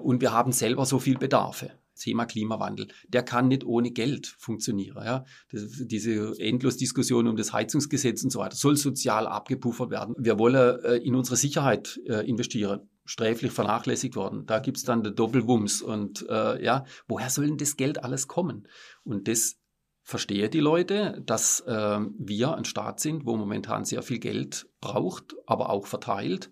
und 0.03 0.21
wir 0.21 0.31
haben 0.31 0.51
selber 0.51 0.85
so 0.85 0.99
viel 0.99 1.17
Bedarfe. 1.17 1.71
Thema 1.99 2.25
Klimawandel, 2.25 2.89
der 3.07 3.23
kann 3.23 3.47
nicht 3.47 3.63
ohne 3.63 3.89
Geld 3.89 4.27
funktionieren. 4.37 5.03
Ja? 5.03 5.25
Das, 5.51 5.63
diese 5.87 6.37
Endlosdiskussion 6.37 7.27
um 7.27 7.35
das 7.35 7.51
Heizungsgesetz 7.51 8.23
und 8.23 8.29
so 8.29 8.39
weiter 8.39 8.55
soll 8.55 8.77
sozial 8.77 9.25
abgepuffert 9.25 9.89
werden. 9.89 10.13
Wir 10.19 10.37
wollen 10.37 10.79
äh, 10.83 10.97
in 10.97 11.15
unsere 11.15 11.37
Sicherheit 11.37 11.99
äh, 12.05 12.29
investieren 12.29 12.89
sträflich 13.05 13.51
vernachlässigt 13.51 14.15
worden. 14.15 14.45
Da 14.45 14.59
gibt's 14.59 14.83
dann 14.83 15.03
den 15.03 15.15
Doppelwumms. 15.15 15.81
Und 15.81 16.25
äh, 16.29 16.63
ja, 16.63 16.85
woher 17.07 17.29
soll 17.29 17.47
denn 17.47 17.57
das 17.57 17.77
Geld 17.77 18.03
alles 18.03 18.27
kommen? 18.27 18.67
Und 19.03 19.27
das 19.27 19.57
verstehe 20.01 20.49
die 20.49 20.59
Leute, 20.59 21.21
dass 21.25 21.61
äh, 21.61 21.99
wir 22.17 22.55
ein 22.55 22.65
Staat 22.65 22.99
sind, 22.99 23.25
wo 23.25 23.35
momentan 23.37 23.85
sehr 23.85 24.01
viel 24.01 24.19
Geld 24.19 24.67
braucht, 24.81 25.35
aber 25.45 25.69
auch 25.69 25.87
verteilt. 25.87 26.51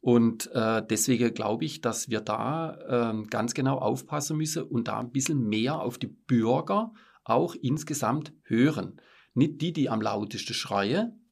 Und 0.00 0.50
äh, 0.52 0.82
deswegen 0.88 1.34
glaube 1.34 1.64
ich, 1.64 1.80
dass 1.80 2.08
wir 2.08 2.20
da 2.20 3.12
äh, 3.12 3.26
ganz 3.28 3.54
genau 3.54 3.78
aufpassen 3.78 4.36
müssen 4.36 4.62
und 4.62 4.88
da 4.88 5.00
ein 5.00 5.10
bisschen 5.10 5.48
mehr 5.48 5.80
auf 5.80 5.98
die 5.98 6.06
Bürger 6.06 6.92
auch 7.24 7.54
insgesamt 7.54 8.32
hören. 8.44 9.00
Nicht 9.34 9.60
die, 9.60 9.72
die 9.72 9.90
am 9.90 10.00
lautesten 10.00 10.54
schreien 10.54 11.28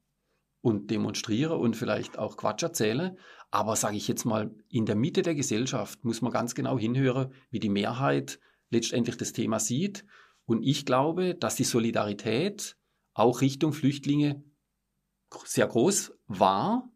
und 0.60 0.90
demonstrieren 0.90 1.58
und 1.58 1.76
vielleicht 1.76 2.18
auch 2.18 2.36
Quatsch 2.36 2.62
erzählen, 2.62 3.16
aber 3.50 3.76
sage 3.76 3.96
ich 3.96 4.08
jetzt 4.08 4.24
mal, 4.24 4.54
in 4.68 4.86
der 4.86 4.96
Mitte 4.96 5.22
der 5.22 5.34
Gesellschaft 5.34 6.04
muss 6.04 6.22
man 6.22 6.32
ganz 6.32 6.54
genau 6.54 6.78
hinhören, 6.78 7.32
wie 7.50 7.60
die 7.60 7.68
Mehrheit 7.68 8.40
letztendlich 8.70 9.16
das 9.16 9.32
Thema 9.32 9.60
sieht. 9.60 10.04
Und 10.44 10.62
ich 10.62 10.84
glaube, 10.86 11.34
dass 11.34 11.56
die 11.56 11.64
Solidarität 11.64 12.76
auch 13.14 13.40
Richtung 13.40 13.72
Flüchtlinge 13.72 14.44
sehr 15.44 15.66
groß 15.66 16.12
war, 16.26 16.90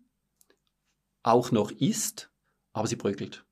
auch 1.23 1.51
noch 1.51 1.71
ist, 1.71 2.31
aber 2.73 2.87
sie 2.87 2.97
bröckelt. 2.97 3.45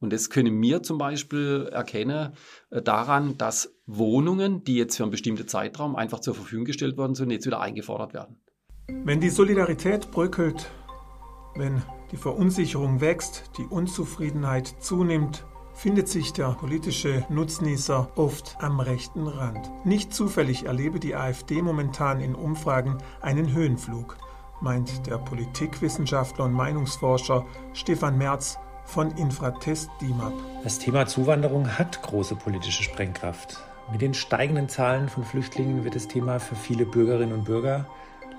Und 0.00 0.12
das 0.12 0.28
können 0.28 0.60
wir 0.60 0.82
zum 0.82 0.98
Beispiel 0.98 1.68
erkennen 1.72 2.34
äh, 2.70 2.82
daran, 2.82 3.38
dass 3.38 3.74
Wohnungen, 3.86 4.64
die 4.64 4.76
jetzt 4.76 4.96
für 4.96 5.04
einen 5.04 5.10
bestimmten 5.10 5.48
Zeitraum 5.48 5.96
einfach 5.96 6.20
zur 6.20 6.34
Verfügung 6.34 6.64
gestellt 6.64 6.96
worden 6.96 7.14
sind, 7.14 7.30
jetzt 7.30 7.46
wieder 7.46 7.60
eingefordert 7.60 8.12
werden. 8.12 8.40
Wenn 8.88 9.20
die 9.20 9.30
Solidarität 9.30 10.10
bröckelt, 10.10 10.70
wenn 11.54 11.82
die 12.12 12.16
Verunsicherung 12.16 13.00
wächst, 13.00 13.50
die 13.58 13.66
Unzufriedenheit 13.66 14.74
zunimmt, 14.80 15.44
findet 15.74 16.08
sich 16.08 16.32
der 16.32 16.52
politische 16.52 17.26
Nutznießer 17.28 18.08
oft 18.16 18.56
am 18.60 18.80
rechten 18.80 19.26
Rand. 19.26 19.70
Nicht 19.84 20.14
zufällig 20.14 20.66
erlebe 20.66 21.00
die 21.00 21.16
AfD 21.16 21.60
momentan 21.62 22.20
in 22.20 22.34
Umfragen 22.34 22.98
einen 23.20 23.52
Höhenflug, 23.52 24.16
meint 24.60 25.06
der 25.06 25.18
Politikwissenschaftler 25.18 26.44
und 26.44 26.52
Meinungsforscher 26.52 27.44
Stefan 27.72 28.16
Merz 28.16 28.58
von 28.84 29.10
Infratest 29.12 29.90
DIMAP. 30.00 30.32
Das 30.62 30.78
Thema 30.78 31.06
Zuwanderung 31.06 31.78
hat 31.78 32.02
große 32.02 32.36
politische 32.36 32.82
Sprengkraft. 32.82 33.58
Mit 33.90 34.00
den 34.00 34.14
steigenden 34.14 34.68
Zahlen 34.68 35.08
von 35.08 35.24
Flüchtlingen 35.24 35.84
wird 35.84 35.94
das 35.94 36.08
Thema 36.08 36.38
für 36.38 36.56
viele 36.56 36.86
Bürgerinnen 36.86 37.32
und 37.32 37.44
Bürger 37.44 37.86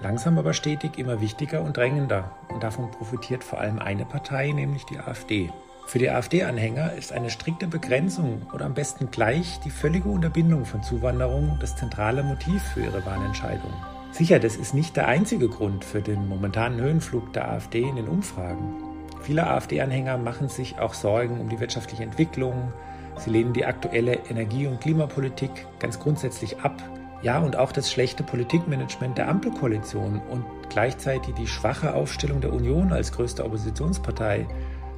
Langsam 0.02 0.38
aber 0.38 0.54
stetig 0.54 0.98
immer 0.98 1.22
wichtiger 1.22 1.62
und 1.62 1.78
drängender. 1.78 2.32
Und 2.50 2.64
davon 2.64 2.92
profitiert 2.92 3.44
vor 3.44 3.60
allem 3.60 3.80
eine 3.80 4.06
Partei, 4.06 4.52
nämlich 4.52 4.86
die 4.86 5.00
AfD. 5.00 5.52
Für 5.88 6.00
die 6.00 6.10
AfD-Anhänger 6.10 6.94
ist 6.94 7.12
eine 7.12 7.30
strikte 7.30 7.68
Begrenzung 7.68 8.42
oder 8.54 8.66
am 8.66 8.74
besten 8.74 9.12
gleich 9.12 9.60
die 9.64 9.70
völlige 9.70 10.10
Unterbindung 10.10 10.66
von 10.66 10.82
Zuwanderung 10.82 11.58
das 11.62 11.76
zentrale 11.76 12.24
Motiv 12.24 12.62
für 12.74 12.82
ihre 12.82 13.06
Wahlentscheidung. 13.06 13.72
Sicher, 14.12 14.40
das 14.40 14.56
ist 14.56 14.74
nicht 14.74 14.96
der 14.96 15.08
einzige 15.08 15.48
Grund 15.48 15.86
für 15.86 16.02
den 16.02 16.28
momentanen 16.28 16.80
Höhenflug 16.80 17.34
der 17.34 17.52
AfD 17.52 17.82
in 17.82 17.98
den 17.98 18.08
Umfragen. 18.08 18.74
Viele 19.22 19.48
AfD-Anhänger 19.48 20.18
machen 20.18 20.50
sich 20.50 20.80
auch 20.80 20.94
Sorgen 20.94 21.40
um 21.40 21.50
die 21.50 21.60
wirtschaftliche 21.60 22.04
Entwicklung. 22.04 22.72
Sie 23.18 23.30
lehnen 23.30 23.54
die 23.54 23.66
aktuelle 23.66 24.20
Energie- 24.30 24.68
und 24.68 24.82
Klimapolitik 24.82 25.68
ganz 25.80 26.00
grundsätzlich 26.00 26.60
ab. 26.62 26.82
Ja, 27.26 27.40
und 27.40 27.56
auch 27.56 27.72
das 27.72 27.92
schlechte 27.92 28.22
Politikmanagement 28.22 29.18
der 29.18 29.28
Ampelkoalition 29.30 30.22
und 30.30 30.46
gleichzeitig 30.70 31.34
die 31.34 31.48
schwache 31.48 31.96
Aufstellung 31.96 32.40
der 32.40 32.54
Union 32.54 32.94
als 32.94 33.12
größte 33.12 33.44
Oppositionspartei, 33.44 34.46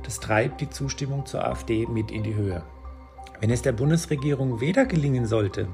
das 0.03 0.19
treibt 0.19 0.59
die 0.59 0.69
Zustimmung 0.69 1.25
zur 1.25 1.47
AfD 1.47 1.87
mit 1.87 2.11
in 2.11 2.23
die 2.23 2.35
Höhe. 2.35 2.63
Wenn 3.39 3.49
es 3.49 3.61
der 3.61 3.71
Bundesregierung 3.71 4.59
weder 4.59 4.85
gelingen 4.85 5.25
sollte, 5.25 5.69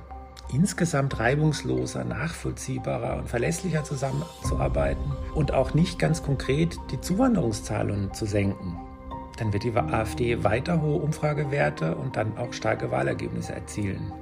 insgesamt 0.54 1.20
reibungsloser, 1.20 2.04
nachvollziehbarer 2.04 3.18
und 3.18 3.30
verlässlicher 3.30 3.84
zusammenzuarbeiten 3.84 5.12
und 5.34 5.56
auch 5.56 5.74
nicht 5.74 5.98
ganz 5.98 6.22
konkret 6.22 6.78
die 6.92 7.02
Zuwanderungszahlen 7.02 8.13
zu 8.13 8.28
senken, 8.28 8.78
dann 9.39 9.54
wird 9.54 9.63
die 9.63 9.76
AfD 9.76 10.44
weiter 10.44 10.84
hohe 10.84 11.02
Umfragewerte 11.02 11.96
und 11.96 12.16
dann 12.16 12.38
auch 12.38 12.54
starke 12.54 12.92
Wahlergebnisse 12.92 13.56
erzielen. 13.56 14.13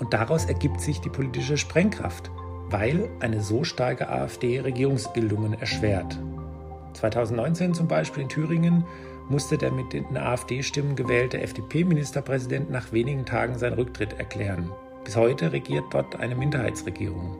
Und 0.00 0.12
daraus 0.14 0.46
ergibt 0.46 0.80
sich 0.80 1.00
die 1.00 1.10
politische 1.10 1.56
Sprengkraft, 1.56 2.30
weil 2.70 3.08
eine 3.20 3.42
so 3.42 3.64
starke 3.64 4.08
AfD 4.08 4.60
Regierungsbildungen 4.60 5.54
erschwert. 5.54 6.18
2019 6.94 7.74
zum 7.74 7.86
Beispiel 7.86 8.24
in 8.24 8.28
Thüringen 8.28 8.84
musste 9.28 9.58
der 9.58 9.70
mit 9.70 9.92
den 9.92 10.16
AfD-Stimmen 10.16 10.96
gewählte 10.96 11.40
FDP-Ministerpräsident 11.40 12.70
nach 12.70 12.92
wenigen 12.92 13.26
Tagen 13.26 13.58
seinen 13.58 13.74
Rücktritt 13.74 14.18
erklären. 14.18 14.70
Bis 15.04 15.16
heute 15.16 15.52
regiert 15.52 15.84
dort 15.92 16.16
eine 16.16 16.34
Minderheitsregierung. 16.34 17.38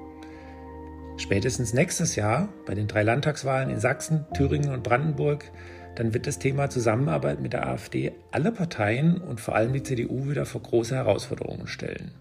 Spätestens 1.17 1.75
nächstes 1.75 2.17
Jahr, 2.17 2.49
bei 2.65 2.75
den 2.75 2.87
drei 2.87 3.03
Landtagswahlen 3.03 3.71
in 3.71 3.81
Sachsen, 3.81 4.25
Thüringen 4.35 4.73
und 4.73 4.83
Brandenburg, 4.83 5.51
dann 5.97 6.15
wird 6.15 6.27
das 6.27 6.39
Thema 6.39 6.71
Zusammenarbeit 6.71 7.41
mit 7.41 7.53
der 7.53 7.67
AfD 7.67 8.13
alle 8.31 8.53
Parteien 8.53 9.19
und 9.19 9.41
vor 9.41 9.55
allem 9.55 9.73
die 9.73 9.83
CDU 9.83 10.29
wieder 10.29 10.47
vor 10.47 10.63
große 10.63 10.95
Herausforderungen 10.95 11.67
stellen. 11.67 12.13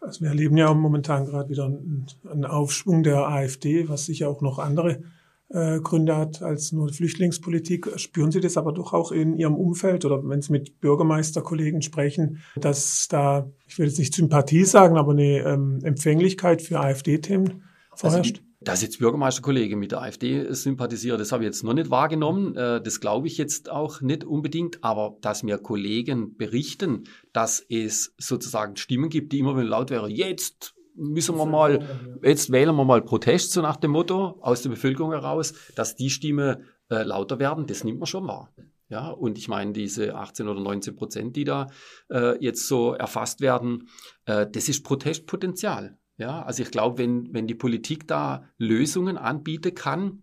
Also 0.00 0.22
wir 0.22 0.28
erleben 0.28 0.56
ja 0.56 0.72
momentan 0.72 1.26
gerade 1.26 1.50
wieder 1.50 1.64
einen 1.64 2.44
Aufschwung 2.44 3.02
der 3.02 3.28
AfD, 3.28 3.88
was 3.88 4.06
sicher 4.06 4.28
auch 4.28 4.40
noch 4.40 4.58
andere 4.58 5.02
äh, 5.50 5.80
Gründe 5.80 6.16
hat 6.16 6.42
als 6.42 6.72
nur 6.72 6.92
Flüchtlingspolitik. 6.92 7.98
Spüren 7.98 8.30
Sie 8.30 8.40
das 8.40 8.56
aber 8.56 8.72
doch 8.72 8.92
auch 8.92 9.12
in 9.12 9.36
Ihrem 9.36 9.56
Umfeld 9.56 10.04
oder 10.04 10.26
wenn 10.26 10.42
Sie 10.42 10.52
mit 10.52 10.80
Bürgermeisterkollegen 10.80 11.82
sprechen, 11.82 12.38
dass 12.56 13.08
da, 13.08 13.50
ich 13.66 13.78
will 13.78 13.86
jetzt 13.86 13.98
nicht 13.98 14.14
Sympathie 14.14 14.64
sagen, 14.64 14.96
aber 14.96 15.12
eine 15.12 15.40
ähm, 15.40 15.80
Empfänglichkeit 15.82 16.62
für 16.62 16.80
AfD-Themen 16.80 17.64
vorherrscht? 17.94 18.38
Also 18.38 18.49
dass 18.60 18.82
jetzt 18.82 18.98
Bürgermeisterkollege 18.98 19.76
mit 19.76 19.92
der 19.92 20.02
AfD 20.02 20.52
sympathisiert, 20.52 21.18
das 21.18 21.32
habe 21.32 21.44
ich 21.44 21.48
jetzt 21.48 21.64
noch 21.64 21.72
nicht 21.72 21.90
wahrgenommen. 21.90 22.56
Äh, 22.56 22.82
das 22.82 23.00
glaube 23.00 23.26
ich 23.26 23.38
jetzt 23.38 23.70
auch 23.70 24.00
nicht 24.00 24.24
unbedingt. 24.24 24.84
Aber 24.84 25.16
dass 25.20 25.42
mir 25.42 25.58
Kollegen 25.58 26.36
berichten, 26.36 27.04
dass 27.32 27.64
es 27.68 28.14
sozusagen 28.18 28.76
Stimmen 28.76 29.08
gibt, 29.08 29.32
die 29.32 29.38
immer 29.38 29.56
wenn 29.56 29.66
laut 29.66 29.90
wäre, 29.90 30.10
jetzt 30.10 30.74
müssen 30.94 31.36
wir 31.36 31.46
mal, 31.46 31.86
jetzt 32.22 32.50
wählen 32.52 32.74
wir 32.74 32.84
mal 32.84 33.00
Protest, 33.00 33.52
so 33.52 33.62
nach 33.62 33.76
dem 33.76 33.92
Motto, 33.92 34.38
aus 34.42 34.62
der 34.62 34.70
Bevölkerung 34.70 35.12
heraus, 35.12 35.54
dass 35.74 35.96
die 35.96 36.10
Stimme 36.10 36.62
äh, 36.90 37.02
lauter 37.02 37.38
werden, 37.38 37.66
das 37.66 37.84
nimmt 37.84 37.98
man 37.98 38.06
schon 38.06 38.26
wahr. 38.26 38.52
Ja, 38.90 39.08
und 39.08 39.38
ich 39.38 39.46
meine, 39.48 39.72
diese 39.72 40.16
18 40.16 40.48
oder 40.48 40.60
19 40.60 40.96
Prozent, 40.96 41.36
die 41.36 41.44
da 41.44 41.68
äh, 42.10 42.36
jetzt 42.44 42.66
so 42.66 42.92
erfasst 42.92 43.40
werden, 43.40 43.88
äh, 44.26 44.46
das 44.50 44.68
ist 44.68 44.84
Protestpotenzial. 44.84 45.96
Ja, 46.20 46.42
also 46.42 46.62
ich 46.62 46.70
glaube, 46.70 46.98
wenn, 46.98 47.32
wenn 47.32 47.46
die 47.46 47.54
Politik 47.54 48.06
da 48.06 48.44
Lösungen 48.58 49.16
anbieten 49.16 49.74
kann, 49.74 50.20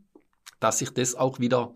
dass 0.59 0.77
sich 0.77 0.91
das 0.91 1.15
auch 1.15 1.39
wieder 1.39 1.73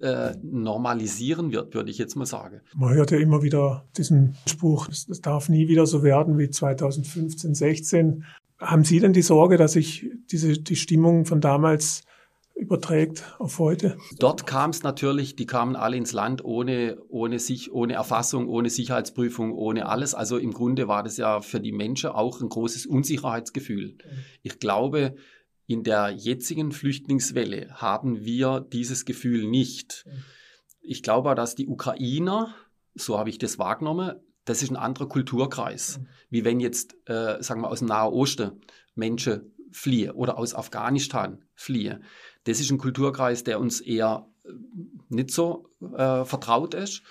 äh, 0.00 0.34
normalisieren 0.42 1.52
wird, 1.52 1.72
würde 1.72 1.92
ich 1.92 1.96
jetzt 1.96 2.16
mal 2.16 2.26
sagen. 2.26 2.60
Man 2.74 2.92
hört 2.92 3.12
ja 3.12 3.18
immer 3.18 3.44
wieder 3.44 3.86
diesen 3.96 4.36
Spruch, 4.48 4.88
es 4.88 5.06
darf 5.20 5.48
nie 5.48 5.68
wieder 5.68 5.86
so 5.86 6.02
werden 6.02 6.38
wie 6.38 6.50
2015, 6.50 7.54
16. 7.54 8.24
Haben 8.58 8.82
Sie 8.82 8.98
denn 8.98 9.12
die 9.12 9.22
Sorge, 9.22 9.56
dass 9.56 9.74
sich 9.74 10.10
diese, 10.28 10.54
die 10.54 10.74
Stimmung 10.74 11.24
von 11.24 11.40
damals 11.40 12.02
überträgt 12.56 13.22
auf 13.38 13.58
heute? 13.58 13.96
Dort 14.18 14.46
kam 14.46 14.70
es 14.70 14.82
natürlich, 14.82 15.36
die 15.36 15.46
kamen 15.46 15.76
alle 15.76 15.96
ins 15.96 16.12
Land 16.12 16.44
ohne, 16.44 16.98
ohne 17.08 17.38
sich, 17.38 17.72
ohne 17.72 17.92
Erfassung, 17.92 18.48
ohne 18.48 18.70
Sicherheitsprüfung, 18.70 19.52
ohne 19.52 19.86
alles. 19.86 20.14
Also 20.14 20.38
im 20.38 20.52
Grunde 20.52 20.88
war 20.88 21.02
das 21.02 21.16
ja 21.16 21.40
für 21.42 21.60
die 21.60 21.72
Menschen 21.72 22.10
auch 22.10 22.40
ein 22.40 22.48
großes 22.48 22.86
Unsicherheitsgefühl. 22.86 23.96
Ich 24.42 24.58
glaube, 24.58 25.16
in 25.66 25.82
der 25.82 26.10
jetzigen 26.10 26.72
Flüchtlingswelle 26.72 27.68
haben 27.74 28.24
wir 28.24 28.60
dieses 28.60 29.04
Gefühl 29.04 29.46
nicht. 29.46 30.04
Ich 30.80 31.02
glaube, 31.02 31.34
dass 31.34 31.54
die 31.54 31.66
Ukrainer, 31.66 32.54
so 32.94 33.18
habe 33.18 33.30
ich 33.30 33.38
das 33.38 33.58
wahrgenommen, 33.58 34.14
das 34.44 34.62
ist 34.62 34.70
ein 34.70 34.76
anderer 34.76 35.08
Kulturkreis, 35.08 36.00
wie 36.30 36.44
wenn 36.44 36.60
jetzt, 36.60 36.96
äh, 37.06 37.42
sagen 37.42 37.62
wir, 37.62 37.68
aus 37.68 37.80
dem 37.80 37.88
Nahen 37.88 38.12
Osten 38.12 38.60
Menschen 38.94 39.52
fliehen 39.72 40.12
oder 40.12 40.38
aus 40.38 40.54
Afghanistan 40.54 41.44
fliehen. 41.54 42.04
Das 42.46 42.60
ist 42.60 42.70
ein 42.70 42.78
Kulturkreis, 42.78 43.44
der 43.44 43.60
uns 43.60 43.80
eher 43.80 44.28
äh, 44.44 44.50
nicht 45.08 45.30
so 45.30 45.68
äh, 45.80 46.24
vertraut 46.24 46.74
ist. 46.74 47.02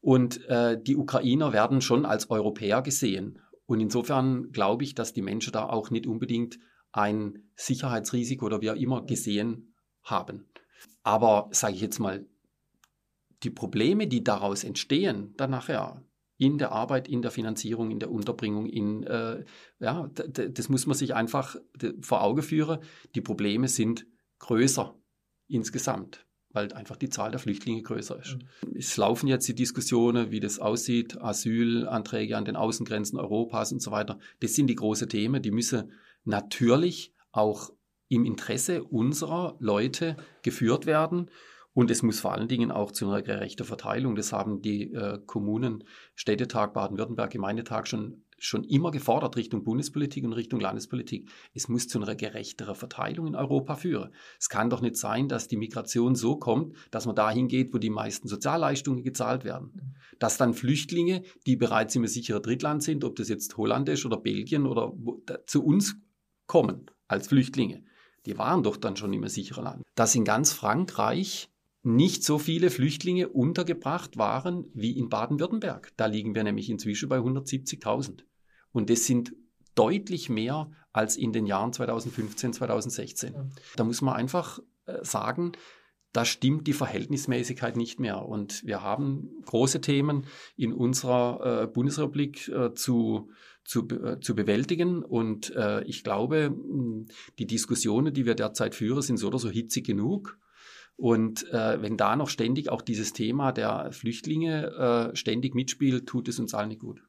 Und 0.00 0.44
äh, 0.48 0.80
die 0.80 0.96
Ukrainer 0.96 1.52
werden 1.52 1.80
schon 1.80 2.06
als 2.06 2.30
Europäer 2.30 2.82
gesehen. 2.82 3.40
Und 3.66 3.80
insofern 3.80 4.52
glaube 4.52 4.84
ich, 4.84 4.94
dass 4.94 5.12
die 5.12 5.22
Menschen 5.22 5.52
da 5.52 5.68
auch 5.68 5.90
nicht 5.90 6.06
unbedingt 6.06 6.58
ein 6.92 7.50
Sicherheitsrisiko 7.56 8.46
oder 8.46 8.60
wie 8.60 8.70
auch 8.70 8.76
immer 8.76 9.04
gesehen 9.04 9.74
haben. 10.02 10.46
Aber 11.02 11.48
sage 11.52 11.74
ich 11.74 11.80
jetzt 11.80 11.98
mal, 11.98 12.26
die 13.42 13.50
Probleme, 13.50 14.06
die 14.06 14.22
daraus 14.22 14.62
entstehen, 14.62 15.34
dann 15.36 15.50
nachher 15.50 16.02
in 16.36 16.58
der 16.58 16.72
Arbeit, 16.72 17.08
in 17.08 17.22
der 17.22 17.30
Finanzierung, 17.30 17.90
in 17.90 18.00
der 18.00 18.10
Unterbringung, 18.10 18.66
in, 18.66 19.02
äh, 19.04 19.44
ja, 19.80 20.08
das 20.12 20.68
muss 20.68 20.86
man 20.86 20.96
sich 20.96 21.14
einfach 21.14 21.56
vor 22.00 22.22
Augen 22.22 22.42
führen. 22.42 22.80
Die 23.14 23.20
Probleme 23.20 23.68
sind 23.68 24.06
größer 24.38 24.94
insgesamt, 25.48 26.26
weil 26.50 26.72
einfach 26.72 26.96
die 26.96 27.08
Zahl 27.08 27.30
der 27.30 27.40
Flüchtlinge 27.40 27.82
größer 27.82 28.18
ist. 28.18 28.38
Mhm. 28.38 28.76
Es 28.76 28.96
laufen 28.96 29.26
jetzt 29.26 29.48
die 29.48 29.54
Diskussionen, 29.54 30.30
wie 30.30 30.40
das 30.40 30.58
aussieht, 30.58 31.20
Asylanträge 31.20 32.36
an 32.36 32.44
den 32.44 32.56
Außengrenzen 32.56 33.18
Europas 33.18 33.72
und 33.72 33.80
so 33.80 33.90
weiter. 33.90 34.18
Das 34.40 34.54
sind 34.54 34.68
die 34.68 34.74
großen 34.74 35.08
Themen, 35.08 35.42
die 35.42 35.50
müssen 35.50 35.92
natürlich 36.24 37.12
auch 37.32 37.70
im 38.08 38.24
Interesse 38.24 38.84
unserer 38.84 39.56
Leute 39.58 40.16
geführt 40.42 40.86
werden. 40.86 41.30
Und 41.72 41.90
es 41.90 42.02
muss 42.02 42.20
vor 42.20 42.32
allen 42.32 42.46
Dingen 42.46 42.70
auch 42.70 42.92
zu 42.92 43.08
einer 43.08 43.20
gerechten 43.20 43.64
Verteilung. 43.64 44.14
Das 44.14 44.32
haben 44.32 44.62
die 44.62 44.92
äh, 44.92 45.18
Kommunen, 45.26 45.82
Städtetag, 46.14 46.72
Baden-Württemberg, 46.72 47.32
Gemeindetag 47.32 47.86
schon, 47.86 48.22
schon 48.38 48.64
immer 48.64 48.90
gefordert, 48.90 49.36
Richtung 49.36 49.64
Bundespolitik 49.64 50.24
und 50.24 50.32
Richtung 50.32 50.60
Landespolitik. 50.60 51.30
Es 51.54 51.68
muss 51.68 51.88
zu 51.88 52.00
einer 52.00 52.14
gerechteren 52.14 52.74
Verteilung 52.74 53.26
in 53.26 53.34
Europa 53.34 53.76
führen. 53.76 54.10
Es 54.38 54.48
kann 54.48 54.70
doch 54.70 54.80
nicht 54.80 54.96
sein, 54.96 55.28
dass 55.28 55.48
die 55.48 55.56
Migration 55.56 56.14
so 56.14 56.36
kommt, 56.36 56.76
dass 56.90 57.06
man 57.06 57.14
dahin 57.14 57.48
geht, 57.48 57.72
wo 57.72 57.78
die 57.78 57.90
meisten 57.90 58.28
Sozialleistungen 58.28 59.02
gezahlt 59.02 59.44
werden. 59.44 59.96
Dass 60.18 60.36
dann 60.36 60.54
Flüchtlinge, 60.54 61.22
die 61.46 61.56
bereits 61.56 61.94
im 61.96 62.06
sicheren 62.06 62.42
Drittland 62.42 62.82
sind, 62.82 63.04
ob 63.04 63.16
das 63.16 63.28
jetzt 63.28 63.56
Holland 63.56 63.88
ist 63.88 64.04
oder 64.04 64.16
Belgien 64.16 64.66
oder 64.66 64.92
wo, 64.96 65.22
da, 65.26 65.44
zu 65.46 65.64
uns 65.64 65.96
kommen 66.46 66.90
als 67.08 67.28
Flüchtlinge. 67.28 67.84
Die 68.26 68.38
waren 68.38 68.62
doch 68.62 68.76
dann 68.76 68.96
schon 68.96 69.12
im 69.12 69.26
sicheren 69.28 69.64
Land. 69.64 69.82
Dass 69.94 70.14
in 70.14 70.24
ganz 70.24 70.52
Frankreich 70.52 71.50
nicht 71.84 72.24
so 72.24 72.38
viele 72.38 72.70
Flüchtlinge 72.70 73.28
untergebracht 73.28 74.16
waren 74.16 74.64
wie 74.72 74.96
in 74.98 75.10
Baden-Württemberg. 75.10 75.92
Da 75.96 76.06
liegen 76.06 76.34
wir 76.34 76.42
nämlich 76.42 76.70
inzwischen 76.70 77.10
bei 77.10 77.18
170.000. 77.18 78.24
Und 78.72 78.88
das 78.88 79.04
sind 79.04 79.34
deutlich 79.74 80.30
mehr 80.30 80.70
als 80.92 81.16
in 81.16 81.32
den 81.32 81.46
Jahren 81.46 81.72
2015, 81.72 82.54
2016. 82.54 83.52
Da 83.76 83.84
muss 83.84 84.00
man 84.00 84.14
einfach 84.14 84.60
äh, 84.86 85.04
sagen, 85.04 85.52
da 86.14 86.24
stimmt 86.24 86.66
die 86.68 86.72
Verhältnismäßigkeit 86.72 87.76
nicht 87.76 88.00
mehr. 88.00 88.24
Und 88.24 88.64
wir 88.64 88.82
haben 88.82 89.30
große 89.44 89.80
Themen 89.80 90.26
in 90.56 90.72
unserer 90.72 91.64
äh, 91.64 91.66
Bundesrepublik 91.66 92.48
äh, 92.48 92.72
zu, 92.72 93.30
zu, 93.64 93.88
äh, 93.88 94.20
zu 94.20 94.34
bewältigen. 94.34 95.02
Und 95.02 95.54
äh, 95.56 95.82
ich 95.84 96.02
glaube, 96.02 96.56
die 97.38 97.46
Diskussionen, 97.46 98.14
die 98.14 98.24
wir 98.24 98.36
derzeit 98.36 98.74
führen, 98.74 99.02
sind 99.02 99.18
so 99.18 99.26
oder 99.26 99.38
so 99.38 99.50
hitzig 99.50 99.84
genug. 99.84 100.38
Und 100.96 101.50
äh, 101.52 101.82
wenn 101.82 101.96
da 101.96 102.14
noch 102.16 102.28
ständig 102.28 102.70
auch 102.70 102.82
dieses 102.82 103.12
Thema 103.12 103.52
der 103.52 103.90
Flüchtlinge 103.92 105.10
äh, 105.12 105.16
ständig 105.16 105.54
mitspielt, 105.54 106.06
tut 106.06 106.28
es 106.28 106.38
uns 106.38 106.54
allen 106.54 106.68
nicht 106.68 106.80
gut. 106.80 107.02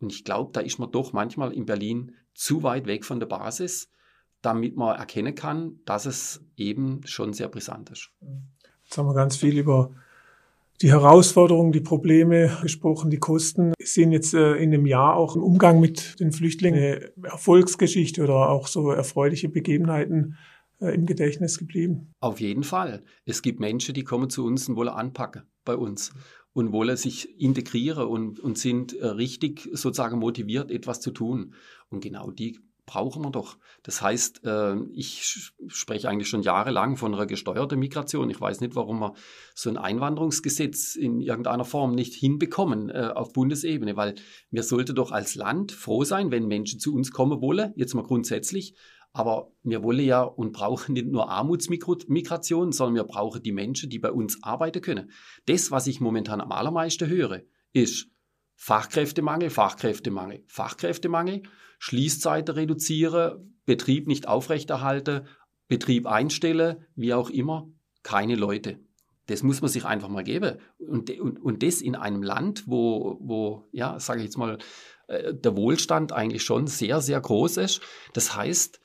Und 0.00 0.12
ich 0.12 0.24
glaube, 0.24 0.50
da 0.52 0.60
ist 0.60 0.78
man 0.78 0.90
doch 0.90 1.12
manchmal 1.12 1.52
in 1.52 1.66
Berlin 1.66 2.12
zu 2.34 2.62
weit 2.62 2.86
weg 2.86 3.04
von 3.04 3.20
der 3.20 3.26
Basis 3.26 3.92
damit 4.42 4.76
man 4.76 4.96
erkennen 4.96 5.34
kann, 5.34 5.78
dass 5.86 6.04
es 6.04 6.44
eben 6.56 7.00
schon 7.04 7.32
sehr 7.32 7.48
brisant 7.48 7.90
ist. 7.90 8.10
Jetzt 8.84 8.98
haben 8.98 9.06
wir 9.06 9.14
ganz 9.14 9.36
viel 9.36 9.56
über 9.56 9.92
die 10.82 10.90
Herausforderungen, 10.90 11.70
die 11.70 11.80
Probleme 11.80 12.58
gesprochen, 12.60 13.08
die 13.08 13.18
Kosten. 13.18 13.72
Sind 13.80 14.10
jetzt 14.10 14.34
äh, 14.34 14.54
in 14.54 14.72
dem 14.72 14.84
Jahr 14.84 15.14
auch 15.14 15.36
im 15.36 15.42
Umgang 15.42 15.78
mit 15.80 16.18
den 16.18 16.32
Flüchtlingen 16.32 16.80
eine 16.80 17.12
Erfolgsgeschichte 17.22 18.22
oder 18.22 18.50
auch 18.50 18.66
so 18.66 18.90
erfreuliche 18.90 19.48
Begebenheiten 19.48 20.36
im 20.90 21.06
Gedächtnis 21.06 21.58
geblieben. 21.58 22.12
Auf 22.20 22.40
jeden 22.40 22.64
Fall. 22.64 23.04
Es 23.24 23.42
gibt 23.42 23.60
Menschen, 23.60 23.94
die 23.94 24.04
kommen 24.04 24.30
zu 24.30 24.44
uns 24.44 24.68
und 24.68 24.76
wollen 24.76 24.88
anpacken 24.88 25.42
bei 25.64 25.76
uns 25.76 26.12
und 26.52 26.72
wollen 26.72 26.96
sich 26.96 27.40
integrieren 27.40 28.06
und, 28.06 28.40
und 28.40 28.58
sind 28.58 28.92
äh, 28.94 29.06
richtig 29.06 29.68
sozusagen 29.72 30.18
motiviert, 30.18 30.70
etwas 30.70 31.00
zu 31.00 31.10
tun. 31.10 31.54
Und 31.88 32.00
genau 32.00 32.30
die 32.30 32.58
brauchen 32.84 33.22
wir 33.22 33.30
doch. 33.30 33.58
Das 33.82 34.02
heißt, 34.02 34.44
äh, 34.44 34.76
ich 34.92 35.52
spreche 35.68 36.08
eigentlich 36.08 36.28
schon 36.28 36.42
jahrelang 36.42 36.96
von 36.96 37.14
einer 37.14 37.26
gesteuerten 37.26 37.78
Migration. 37.78 38.28
Ich 38.28 38.40
weiß 38.40 38.60
nicht, 38.60 38.74
warum 38.74 38.98
wir 39.00 39.14
so 39.54 39.70
ein 39.70 39.76
Einwanderungsgesetz 39.76 40.96
in 40.96 41.20
irgendeiner 41.20 41.64
Form 41.64 41.94
nicht 41.94 42.14
hinbekommen 42.14 42.90
äh, 42.90 43.10
auf 43.14 43.32
Bundesebene, 43.32 43.96
weil 43.96 44.16
wir 44.50 44.62
sollten 44.62 44.94
doch 44.94 45.12
als 45.12 45.36
Land 45.36 45.72
froh 45.72 46.04
sein, 46.04 46.30
wenn 46.30 46.48
Menschen 46.48 46.80
zu 46.80 46.94
uns 46.94 47.12
kommen 47.12 47.40
wollen, 47.40 47.72
jetzt 47.76 47.94
mal 47.94 48.04
grundsätzlich. 48.04 48.74
Aber 49.12 49.52
wir 49.62 49.82
wollen 49.82 50.04
ja 50.04 50.22
und 50.22 50.52
brauchen 50.52 50.94
nicht 50.94 51.06
nur 51.06 51.28
Armutsmigration, 51.28 52.72
sondern 52.72 52.94
wir 52.94 53.04
brauchen 53.04 53.42
die 53.42 53.52
Menschen, 53.52 53.90
die 53.90 53.98
bei 53.98 54.10
uns 54.10 54.42
arbeiten 54.42 54.80
können. 54.80 55.10
Das, 55.46 55.70
was 55.70 55.86
ich 55.86 56.00
momentan 56.00 56.40
am 56.40 56.52
allermeisten 56.52 57.08
höre, 57.08 57.42
ist 57.72 58.08
Fachkräftemangel, 58.56 59.50
Fachkräftemangel, 59.50 60.44
Fachkräftemangel. 60.46 61.42
Schließzeiten 61.78 62.54
reduzieren, 62.54 63.58
Betrieb 63.64 64.06
nicht 64.06 64.28
aufrechterhalten, 64.28 65.26
Betrieb 65.66 66.06
einstellen, 66.06 66.86
wie 66.94 67.12
auch 67.12 67.28
immer, 67.28 67.68
keine 68.04 68.36
Leute. 68.36 68.78
Das 69.26 69.42
muss 69.42 69.62
man 69.62 69.70
sich 69.70 69.84
einfach 69.84 70.08
mal 70.08 70.22
geben. 70.22 70.58
Und, 70.78 71.10
und, 71.18 71.42
und 71.42 71.62
das 71.64 71.80
in 71.80 71.96
einem 71.96 72.22
Land, 72.22 72.64
wo, 72.68 73.18
wo 73.20 73.68
ja, 73.72 73.98
sage 73.98 74.20
ich 74.20 74.26
jetzt 74.26 74.38
mal, 74.38 74.58
äh, 75.08 75.34
der 75.34 75.56
Wohlstand 75.56 76.12
eigentlich 76.12 76.44
schon 76.44 76.68
sehr, 76.68 77.00
sehr 77.00 77.20
groß 77.20 77.56
ist. 77.56 77.80
Das 78.12 78.36
heißt, 78.36 78.80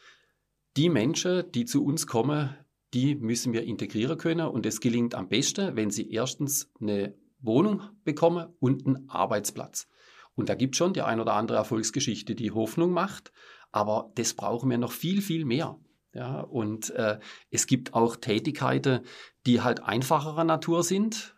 die 0.78 0.90
Menschen, 0.90 1.52
die 1.52 1.66
zu 1.66 1.84
uns 1.84 2.06
kommen, 2.06 2.56
die 2.94 3.16
müssen 3.16 3.52
wir 3.52 3.64
integrieren 3.64 4.18
können. 4.18 4.48
Und 4.48 4.66
das 4.66 4.80
gelingt 4.80 5.16
am 5.16 5.28
besten, 5.28 5.76
wenn 5.76 5.90
sie 5.90 6.10
erstens 6.12 6.72
eine 6.80 7.16
Wohnung 7.40 7.82
bekommen 8.04 8.54
und 8.60 8.86
einen 8.86 9.10
Arbeitsplatz. 9.10 9.88
Und 10.36 10.50
da 10.50 10.56
gibt 10.56 10.76
es 10.76 10.78
schon 10.78 10.94
die 10.94 11.02
ein 11.02 11.20
oder 11.20 11.34
andere 11.34 11.58
Erfolgsgeschichte, 11.58 12.36
die 12.36 12.52
Hoffnung 12.52 12.92
macht, 12.92 13.32
aber 13.72 14.12
das 14.16 14.36
brauchen 14.36 14.70
wir 14.70 14.78
noch 14.78 14.92
viel, 14.92 15.22
viel 15.22 15.46
mehr. 15.46 15.80
Ja, 16.14 16.42
und 16.42 16.92
äh, 16.92 17.20
es 17.52 17.68
gibt 17.68 17.94
auch 17.94 18.16
Tätigkeiten, 18.16 19.02
die 19.46 19.62
halt 19.62 19.84
einfacherer 19.84 20.44
Natur 20.44 20.84
sind. 20.84 21.36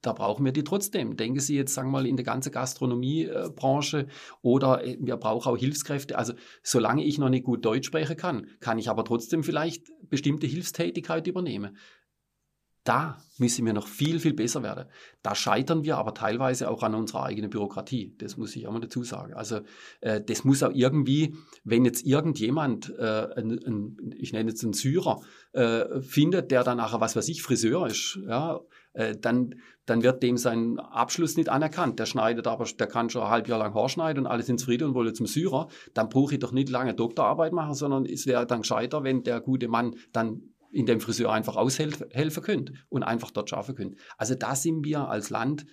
Da 0.00 0.12
brauchen 0.12 0.44
wir 0.44 0.52
die 0.52 0.62
trotzdem. 0.62 1.16
Denken 1.16 1.40
Sie 1.40 1.56
jetzt, 1.56 1.74
sagen 1.74 1.88
wir 1.88 1.98
mal, 1.98 2.06
in 2.06 2.16
der 2.16 2.24
ganzen 2.24 2.52
Gastronomiebranche 2.52 4.06
oder 4.42 4.84
äh, 4.84 4.96
wir 5.00 5.16
brauchen 5.16 5.50
auch 5.50 5.56
Hilfskräfte. 5.56 6.16
Also 6.16 6.34
solange 6.62 7.04
ich 7.04 7.18
noch 7.18 7.30
nicht 7.30 7.44
gut 7.44 7.64
Deutsch 7.64 7.88
sprechen 7.88 8.16
kann, 8.16 8.46
kann 8.60 8.78
ich 8.78 8.88
aber 8.88 9.04
trotzdem 9.04 9.42
vielleicht 9.42 9.90
bestimmte 10.08 10.46
Hilfstätigkeit 10.46 11.26
übernehmen. 11.26 11.76
Da 12.88 13.18
müssen 13.36 13.66
wir 13.66 13.74
noch 13.74 13.86
viel, 13.86 14.18
viel 14.18 14.32
besser 14.32 14.62
werden. 14.62 14.86
Da 15.22 15.34
scheitern 15.34 15.84
wir 15.84 15.98
aber 15.98 16.14
teilweise 16.14 16.70
auch 16.70 16.82
an 16.82 16.94
unserer 16.94 17.24
eigenen 17.24 17.50
Bürokratie. 17.50 18.14
Das 18.16 18.38
muss 18.38 18.56
ich 18.56 18.66
auch 18.66 18.72
mal 18.72 18.80
dazu 18.80 19.04
sagen. 19.04 19.34
Also 19.34 19.60
äh, 20.00 20.22
das 20.22 20.44
muss 20.44 20.62
auch 20.62 20.72
irgendwie, 20.72 21.36
wenn 21.64 21.84
jetzt 21.84 22.06
irgendjemand, 22.06 22.88
äh, 22.98 23.28
ein, 23.36 23.50
ein, 23.66 24.14
ich 24.16 24.32
nenne 24.32 24.48
jetzt 24.48 24.64
einen 24.64 24.72
Syrer, 24.72 25.20
äh, 25.52 26.00
findet, 26.00 26.50
der 26.50 26.64
dann 26.64 26.78
nachher, 26.78 26.98
was 26.98 27.14
weiß 27.14 27.28
ich, 27.28 27.42
Friseur 27.42 27.86
ist, 27.88 28.20
ja, 28.26 28.58
äh, 28.94 29.14
dann, 29.20 29.56
dann 29.84 30.02
wird 30.02 30.22
dem 30.22 30.38
sein 30.38 30.78
Abschluss 30.78 31.36
nicht 31.36 31.50
anerkannt. 31.50 31.98
Der 31.98 32.06
schneidet 32.06 32.46
aber, 32.46 32.64
der 32.64 32.86
kann 32.86 33.10
schon 33.10 33.20
ein 33.20 33.28
halbes 33.28 33.50
Jahr 33.50 33.58
lang 33.58 33.74
Haar 33.74 33.90
schneiden 33.90 34.24
und 34.24 34.32
alle 34.32 34.42
sind 34.42 34.60
zufrieden 34.60 34.88
und 34.88 34.94
wollen 34.94 35.14
zum 35.14 35.26
Syrer. 35.26 35.68
Dann 35.92 36.08
brauche 36.08 36.32
ich 36.32 36.40
doch 36.40 36.52
nicht 36.52 36.70
lange 36.70 36.94
Doktorarbeit 36.94 37.52
machen, 37.52 37.74
sondern 37.74 38.06
es 38.06 38.26
wäre 38.26 38.46
dann 38.46 38.62
gescheiter, 38.62 39.04
wenn 39.04 39.24
der 39.24 39.42
gute 39.42 39.68
Mann 39.68 39.94
dann 40.12 40.54
in 40.70 40.86
dem 40.86 41.00
Friseur 41.00 41.32
einfach 41.32 41.56
aushelfen 41.56 42.42
könnt 42.42 42.72
und 42.88 43.02
einfach 43.02 43.30
dort 43.30 43.50
schaffen 43.50 43.74
könnt. 43.74 43.96
Also 44.16 44.34
da 44.34 44.54
sind 44.54 44.84
wir 44.84 45.08
als 45.08 45.30
Land 45.30 45.66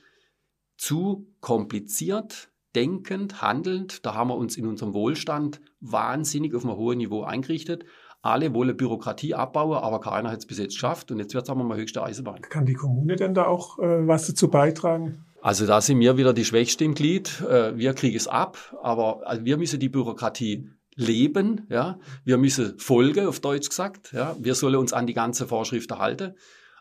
zu 0.77 1.27
kompliziert 1.41 2.49
denkend, 2.75 3.41
handelnd. 3.41 4.05
Da 4.05 4.13
haben 4.13 4.29
wir 4.29 4.35
uns 4.35 4.57
in 4.57 4.67
unserem 4.67 4.93
Wohlstand 4.93 5.61
wahnsinnig 5.79 6.53
auf 6.53 6.65
einem 6.65 6.75
hohen 6.75 6.97
Niveau 6.97 7.23
eingerichtet. 7.23 7.85
Alle 8.21 8.53
wollen 8.53 8.75
Bürokratie 8.75 9.35
abbauen, 9.35 9.77
aber 9.77 10.01
keiner 10.01 10.31
hat 10.31 10.39
es 10.39 10.45
bis 10.45 10.57
jetzt 10.57 10.73
geschafft. 10.73 11.11
Und 11.11 11.19
jetzt 11.19 11.33
wird 11.33 11.45
es 11.45 11.49
aber 11.49 11.63
mal 11.63 11.77
höchste 11.77 12.03
Eisenbahn. 12.03 12.41
Kann 12.41 12.65
die 12.65 12.73
Kommune 12.73 13.15
denn 13.15 13.33
da 13.33 13.45
auch 13.45 13.79
äh, 13.79 14.07
was 14.07 14.27
dazu 14.27 14.49
beitragen? 14.49 15.23
Also 15.41 15.67
da 15.67 15.79
sind 15.79 15.99
wir 15.99 16.17
wieder 16.17 16.33
die 16.33 16.43
Schwächste 16.43 16.83
im 16.85 16.95
Glied. 16.95 17.41
Äh, 17.41 17.77
wir 17.77 17.93
kriegen 17.93 18.17
es 18.17 18.27
ab, 18.27 18.75
aber 18.81 19.27
also 19.27 19.45
wir 19.45 19.57
müssen 19.57 19.79
die 19.79 19.89
Bürokratie 19.89 20.71
leben. 20.95 21.67
Ja? 21.69 21.99
Wir 22.23 22.37
müssen 22.37 22.79
folgen, 22.79 23.27
auf 23.27 23.39
Deutsch 23.39 23.69
gesagt. 23.69 24.13
Ja? 24.13 24.35
Wir 24.39 24.55
sollen 24.55 24.75
uns 24.75 24.93
an 24.93 25.07
die 25.07 25.13
ganze 25.13 25.47
Vorschrift 25.47 25.91
halten. 25.91 26.33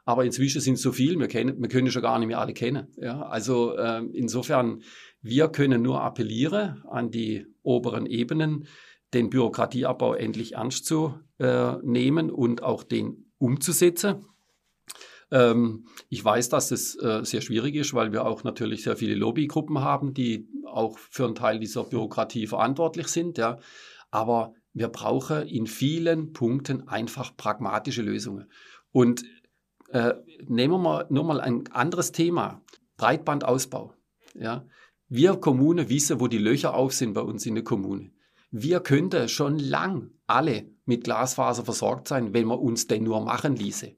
Aber 0.07 0.25
inzwischen 0.25 0.61
sind 0.61 0.79
so 0.79 0.93
viel, 0.93 1.19
wir, 1.19 1.29
kennen, 1.29 1.61
wir 1.61 1.69
können 1.69 1.91
schon 1.91 2.03
gar 2.03 2.19
nicht 2.19 2.29
mehr 2.29 2.39
alle 2.39 2.53
kennen. 2.53 2.89
Ja? 2.97 3.23
Also 3.23 3.77
äh, 3.77 4.03
insofern, 4.13 4.83
wir 5.23 5.49
können 5.49 5.83
nur 5.83 6.03
appellieren 6.03 6.85
an 6.89 7.11
die 7.11 7.47
oberen 7.63 8.07
Ebenen, 8.07 8.67
den 9.15 9.31
Bürokratieabbau 9.31 10.15
endlich 10.15 10.55
ernst 10.55 10.85
zu 10.87 11.15
äh, 11.39 11.77
nehmen 11.83 12.31
und 12.31 12.63
auch 12.63 12.83
den 12.83 13.31
umzusetzen. 13.39 14.27
Ähm, 15.31 15.87
ich 16.11 16.23
weiß, 16.23 16.49
dass 16.51 16.71
es 16.71 16.97
äh, 16.97 17.25
sehr 17.25 17.41
schwierig 17.41 17.75
ist, 17.75 17.95
weil 17.95 18.13
wir 18.13 18.27
auch 18.27 18.45
natürlich 18.45 18.83
sehr 18.83 18.97
viele 18.97 19.15
Lobbygruppen 19.15 19.81
haben, 19.81 20.13
die 20.13 20.49
auch 20.67 20.99
für 20.99 21.25
einen 21.25 21.35
Teil 21.35 21.59
dieser 21.59 21.85
Bürokratie 21.85 22.47
verantwortlich 22.47 23.09
sind. 23.09 23.39
Ja. 23.39 23.59
Aber 24.15 24.55
wir 24.73 24.87
brauchen 24.87 25.43
in 25.49 25.67
vielen 25.67 26.33
Punkten 26.33 26.87
einfach 26.87 27.37
pragmatische 27.37 28.03
Lösungen. 28.03 28.47
Und 28.93 29.25
äh, 29.89 30.15
nehmen 30.47 30.75
wir 30.75 30.79
mal 30.79 31.07
nur 31.11 31.25
mal 31.25 31.41
ein 31.41 31.65
anderes 31.73 32.13
Thema. 32.13 32.63
Breitbandausbau. 32.97 33.93
Ja. 34.35 34.65
Wir 35.09 35.35
Kommune 35.35 35.89
wissen, 35.89 36.21
wo 36.21 36.29
die 36.29 36.39
Löcher 36.39 36.75
auf 36.75 36.93
sind 36.93 37.15
bei 37.15 37.23
uns 37.23 37.45
in 37.45 37.57
der 37.57 37.65
Kommune. 37.65 38.13
Wir 38.53 38.79
könnten 38.79 39.29
schon 39.29 39.59
lang 39.59 40.13
alle 40.29 40.67
mit 40.87 41.03
Glasfaser 41.03 41.65
versorgt 41.65 42.07
sein, 42.07 42.33
wenn 42.33 42.47
man 42.47 42.61
uns 42.61 42.87
denn 42.87 43.03
nur 43.03 43.21
machen 43.21 43.57
ließe. 43.57 43.97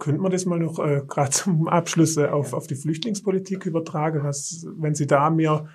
Könnte 0.00 0.20
man 0.20 0.32
das 0.32 0.44
mal 0.44 0.58
noch 0.58 0.80
äh, 0.80 1.02
gerade 1.06 1.30
zum 1.30 1.68
Abschluss 1.68 2.16
äh, 2.16 2.26
auf, 2.26 2.52
auf 2.52 2.66
die 2.66 2.74
Flüchtlingspolitik 2.74 3.64
übertragen? 3.64 4.24
Was, 4.24 4.66
wenn 4.76 4.96
Sie 4.96 5.06
da 5.06 5.30
mehr 5.30 5.68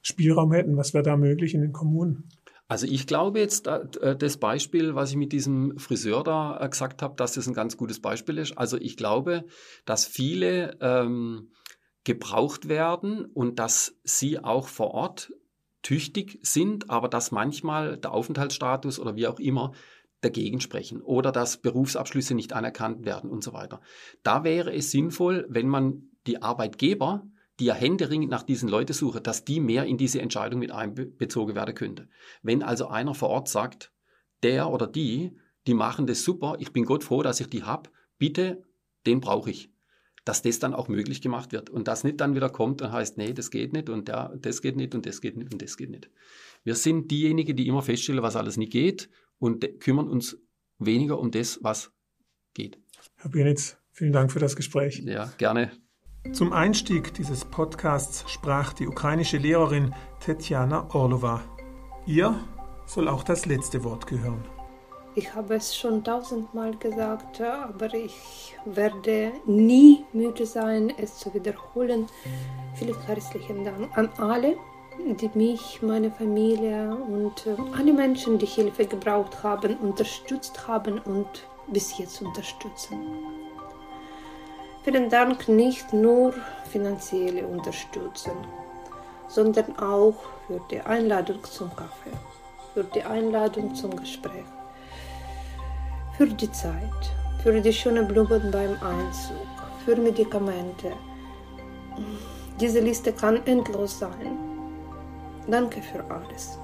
Spielraum 0.00 0.52
hätten, 0.52 0.78
was 0.78 0.94
wäre 0.94 1.04
da 1.04 1.16
möglich 1.18 1.54
in 1.54 1.60
den 1.60 1.72
Kommunen? 1.72 2.24
Also 2.68 2.86
ich 2.86 3.06
glaube 3.06 3.40
jetzt, 3.40 3.66
äh, 3.66 4.14
das 4.16 4.36
Beispiel, 4.36 4.94
was 4.94 5.10
ich 5.10 5.16
mit 5.16 5.32
diesem 5.32 5.78
Friseur 5.78 6.22
da 6.22 6.60
äh, 6.60 6.68
gesagt 6.68 7.00
habe, 7.00 7.16
dass 7.16 7.32
das 7.32 7.48
ein 7.48 7.54
ganz 7.54 7.78
gutes 7.78 8.00
Beispiel 8.00 8.36
ist. 8.36 8.56
Also 8.58 8.76
ich 8.76 8.98
glaube, 8.98 9.44
dass 9.86 10.06
viele 10.06 10.76
ähm, 10.80 11.50
gebraucht 12.04 12.68
werden 12.68 13.24
und 13.24 13.58
dass 13.58 13.96
sie 14.04 14.38
auch 14.38 14.68
vor 14.68 14.92
Ort 14.92 15.32
tüchtig 15.82 16.38
sind, 16.42 16.90
aber 16.90 17.08
dass 17.08 17.30
manchmal 17.30 17.96
der 17.96 18.12
Aufenthaltsstatus 18.12 18.98
oder 18.98 19.16
wie 19.16 19.26
auch 19.26 19.40
immer 19.40 19.72
dagegen 20.20 20.60
sprechen 20.60 21.00
oder 21.00 21.32
dass 21.32 21.58
Berufsabschlüsse 21.58 22.34
nicht 22.34 22.52
anerkannt 22.52 23.06
werden 23.06 23.30
und 23.30 23.42
so 23.42 23.52
weiter. 23.52 23.80
Da 24.22 24.44
wäre 24.44 24.74
es 24.74 24.90
sinnvoll, 24.90 25.46
wenn 25.48 25.68
man 25.68 26.10
die 26.26 26.42
Arbeitgeber 26.42 27.26
die 27.58 27.66
ja 27.66 27.74
händeringend 27.74 28.30
nach 28.30 28.42
diesen 28.42 28.68
Leuten 28.68 28.92
suchen, 28.92 29.22
dass 29.22 29.44
die 29.44 29.60
mehr 29.60 29.84
in 29.84 29.98
diese 29.98 30.20
Entscheidung 30.20 30.60
mit 30.60 30.70
einbezogen 30.70 31.54
werden 31.54 31.74
könnte. 31.74 32.08
Wenn 32.42 32.62
also 32.62 32.88
einer 32.88 33.14
vor 33.14 33.30
Ort 33.30 33.48
sagt, 33.48 33.92
der 34.42 34.70
oder 34.70 34.86
die, 34.86 35.36
die 35.66 35.74
machen 35.74 36.06
das 36.06 36.22
super, 36.22 36.56
ich 36.60 36.72
bin 36.72 36.84
Gott 36.84 37.04
froh, 37.04 37.22
dass 37.22 37.40
ich 37.40 37.48
die 37.48 37.64
habe, 37.64 37.90
bitte, 38.18 38.62
den 39.06 39.20
brauche 39.20 39.50
ich. 39.50 39.70
Dass 40.24 40.42
das 40.42 40.58
dann 40.58 40.74
auch 40.74 40.88
möglich 40.88 41.20
gemacht 41.20 41.52
wird 41.52 41.70
und 41.70 41.88
das 41.88 42.04
nicht 42.04 42.20
dann 42.20 42.34
wieder 42.34 42.50
kommt 42.50 42.82
und 42.82 42.92
heißt, 42.92 43.18
nee, 43.18 43.32
das 43.32 43.50
geht 43.50 43.72
nicht 43.72 43.88
und 43.88 44.08
der, 44.08 44.36
das 44.40 44.62
geht 44.62 44.76
nicht 44.76 44.94
und 44.94 45.06
das 45.06 45.20
geht 45.20 45.36
nicht 45.36 45.52
und 45.52 45.62
das 45.62 45.76
geht 45.76 45.90
nicht. 45.90 46.10
Wir 46.64 46.74
sind 46.74 47.10
diejenigen, 47.10 47.56
die 47.56 47.66
immer 47.66 47.82
feststellen, 47.82 48.22
was 48.22 48.36
alles 48.36 48.56
nicht 48.56 48.72
geht 48.72 49.08
und 49.38 49.80
kümmern 49.80 50.08
uns 50.08 50.38
weniger 50.78 51.18
um 51.18 51.30
das, 51.30 51.58
was 51.62 51.92
geht. 52.54 52.78
Herr 53.16 53.30
Benitz, 53.30 53.78
vielen 53.90 54.12
Dank 54.12 54.30
für 54.30 54.38
das 54.38 54.54
Gespräch. 54.54 55.02
Ja, 55.04 55.32
gerne. 55.38 55.72
Zum 56.32 56.52
Einstieg 56.52 57.14
dieses 57.14 57.44
Podcasts 57.44 58.24
sprach 58.30 58.72
die 58.72 58.86
ukrainische 58.86 59.38
Lehrerin 59.38 59.94
Tetjana 60.20 60.86
Orlova. 60.92 61.40
Ihr 62.06 62.34
soll 62.86 63.08
auch 63.08 63.22
das 63.22 63.46
letzte 63.46 63.82
Wort 63.82 64.06
gehören. 64.06 64.44
Ich 65.14 65.34
habe 65.34 65.54
es 65.54 65.74
schon 65.74 66.04
tausendmal 66.04 66.76
gesagt, 66.76 67.40
aber 67.40 67.92
ich 67.92 68.54
werde 68.66 69.32
nie 69.46 70.04
müde 70.12 70.46
sein, 70.46 70.92
es 70.96 71.18
zu 71.18 71.32
wiederholen. 71.34 72.06
Vielen 72.74 73.00
herzlichen 73.02 73.64
Dank 73.64 73.96
an 73.96 74.08
alle, 74.18 74.56
die 74.98 75.30
mich, 75.34 75.80
meine 75.82 76.10
Familie 76.10 76.94
und 76.94 77.46
äh, 77.46 77.56
alle 77.76 77.92
Menschen, 77.92 78.38
die 78.38 78.46
Hilfe 78.46 78.86
gebraucht 78.86 79.42
haben, 79.42 79.76
unterstützt 79.78 80.68
haben 80.68 80.98
und 81.00 81.26
bis 81.72 81.98
jetzt 81.98 82.22
unterstützen. 82.22 82.98
Vielen 84.90 85.10
Dank 85.10 85.48
nicht 85.48 85.92
nur 85.92 86.32
finanzielle 86.70 87.46
Unterstützung, 87.46 88.38
sondern 89.28 89.78
auch 89.78 90.14
für 90.46 90.62
die 90.70 90.80
Einladung 90.80 91.44
zum 91.44 91.68
Kaffee, 91.76 92.16
für 92.72 92.84
die 92.84 93.02
Einladung 93.02 93.74
zum 93.74 93.94
Gespräch, 93.94 94.46
für 96.16 96.26
die 96.26 96.50
Zeit, 96.52 97.12
für 97.42 97.60
die 97.60 97.70
schönen 97.70 98.08
Blumen 98.08 98.50
beim 98.50 98.78
Einzug, 98.82 99.46
für 99.84 99.94
Medikamente. 99.94 100.90
Diese 102.58 102.80
Liste 102.80 103.12
kann 103.12 103.44
endlos 103.44 103.98
sein. 103.98 104.38
Danke 105.46 105.82
für 105.82 106.02
alles. 106.10 106.58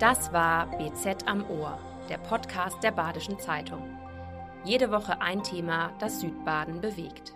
Das 0.00 0.32
war 0.32 0.66
BZ 0.66 1.28
am 1.28 1.48
Ohr, 1.48 1.78
der 2.08 2.18
Podcast 2.18 2.82
der 2.82 2.90
Badischen 2.90 3.38
Zeitung. 3.38 4.01
Jede 4.64 4.92
Woche 4.92 5.20
ein 5.20 5.42
Thema, 5.42 5.92
das 5.98 6.20
Südbaden 6.20 6.80
bewegt. 6.80 7.34